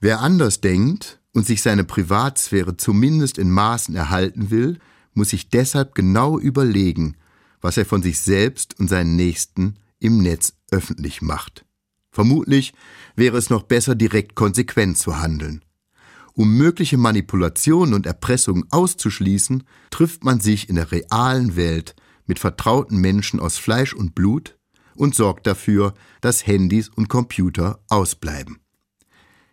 Wer 0.00 0.20
anders 0.20 0.62
denkt 0.62 1.20
und 1.34 1.44
sich 1.46 1.60
seine 1.60 1.84
Privatsphäre 1.84 2.78
zumindest 2.78 3.36
in 3.36 3.50
Maßen 3.50 3.94
erhalten 3.94 4.50
will, 4.50 4.78
muss 5.16 5.30
sich 5.30 5.48
deshalb 5.48 5.94
genau 5.94 6.38
überlegen, 6.38 7.16
was 7.60 7.76
er 7.76 7.86
von 7.86 8.02
sich 8.02 8.20
selbst 8.20 8.78
und 8.78 8.88
seinen 8.88 9.16
Nächsten 9.16 9.76
im 9.98 10.18
Netz 10.18 10.52
öffentlich 10.70 11.22
macht. 11.22 11.64
Vermutlich 12.10 12.74
wäre 13.14 13.36
es 13.36 13.50
noch 13.50 13.62
besser, 13.62 13.94
direkt 13.94 14.34
konsequent 14.34 14.98
zu 14.98 15.18
handeln. 15.18 15.64
Um 16.34 16.56
mögliche 16.56 16.98
Manipulationen 16.98 17.94
und 17.94 18.06
Erpressungen 18.06 18.64
auszuschließen, 18.70 19.64
trifft 19.90 20.22
man 20.22 20.40
sich 20.40 20.68
in 20.68 20.76
der 20.76 20.92
realen 20.92 21.56
Welt 21.56 21.96
mit 22.26 22.38
vertrauten 22.38 22.98
Menschen 22.98 23.40
aus 23.40 23.56
Fleisch 23.56 23.94
und 23.94 24.14
Blut 24.14 24.58
und 24.94 25.14
sorgt 25.14 25.46
dafür, 25.46 25.94
dass 26.20 26.46
Handys 26.46 26.88
und 26.88 27.08
Computer 27.08 27.80
ausbleiben. 27.88 28.58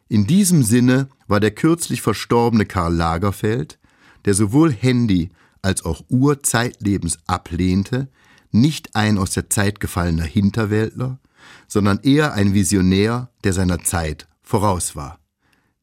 In 0.09 0.27
diesem 0.27 0.63
Sinne 0.63 1.09
war 1.27 1.39
der 1.39 1.51
kürzlich 1.51 2.01
verstorbene 2.01 2.65
Karl 2.65 2.93
Lagerfeld, 2.93 3.79
der 4.25 4.33
sowohl 4.33 4.71
Handy 4.71 5.29
als 5.63 5.83
auch 5.83 6.03
Uhr 6.09 6.43
zeitlebens 6.43 7.17
ablehnte, 7.25 8.09
nicht 8.51 8.95
ein 8.95 9.17
aus 9.17 9.31
der 9.31 9.49
Zeit 9.49 9.79
gefallener 9.79 10.25
Hinterwäldler, 10.25 11.19
sondern 11.67 11.99
eher 12.03 12.33
ein 12.33 12.53
Visionär, 12.53 13.31
der 13.43 13.53
seiner 13.53 13.79
Zeit 13.79 14.27
voraus 14.43 14.95
war. 14.95 15.19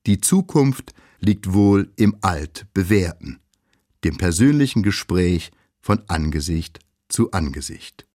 Die 0.06 0.20
Zukunft 0.20 0.94
liegt 1.18 1.52
wohl 1.52 1.92
im 1.96 2.16
Altbewährten, 2.20 3.40
dem 4.04 4.16
persönlichen 4.16 4.82
Gespräch 4.82 5.50
von 5.80 6.02
Angesicht 6.08 6.78
zu 7.08 7.32
Angesicht. 7.32 8.06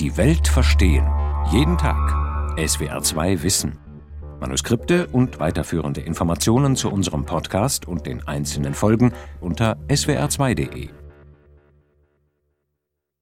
Die 0.00 0.16
Welt 0.16 0.48
verstehen. 0.48 1.06
Jeden 1.52 1.76
Tag. 1.76 2.56
SWR2 2.56 3.42
Wissen. 3.42 3.76
Manuskripte 4.40 5.08
und 5.08 5.40
weiterführende 5.40 6.00
Informationen 6.00 6.74
zu 6.74 6.90
unserem 6.90 7.26
Podcast 7.26 7.86
und 7.86 8.06
den 8.06 8.26
einzelnen 8.26 8.72
Folgen 8.72 9.12
unter 9.42 9.76
swr2.de. 9.88 10.88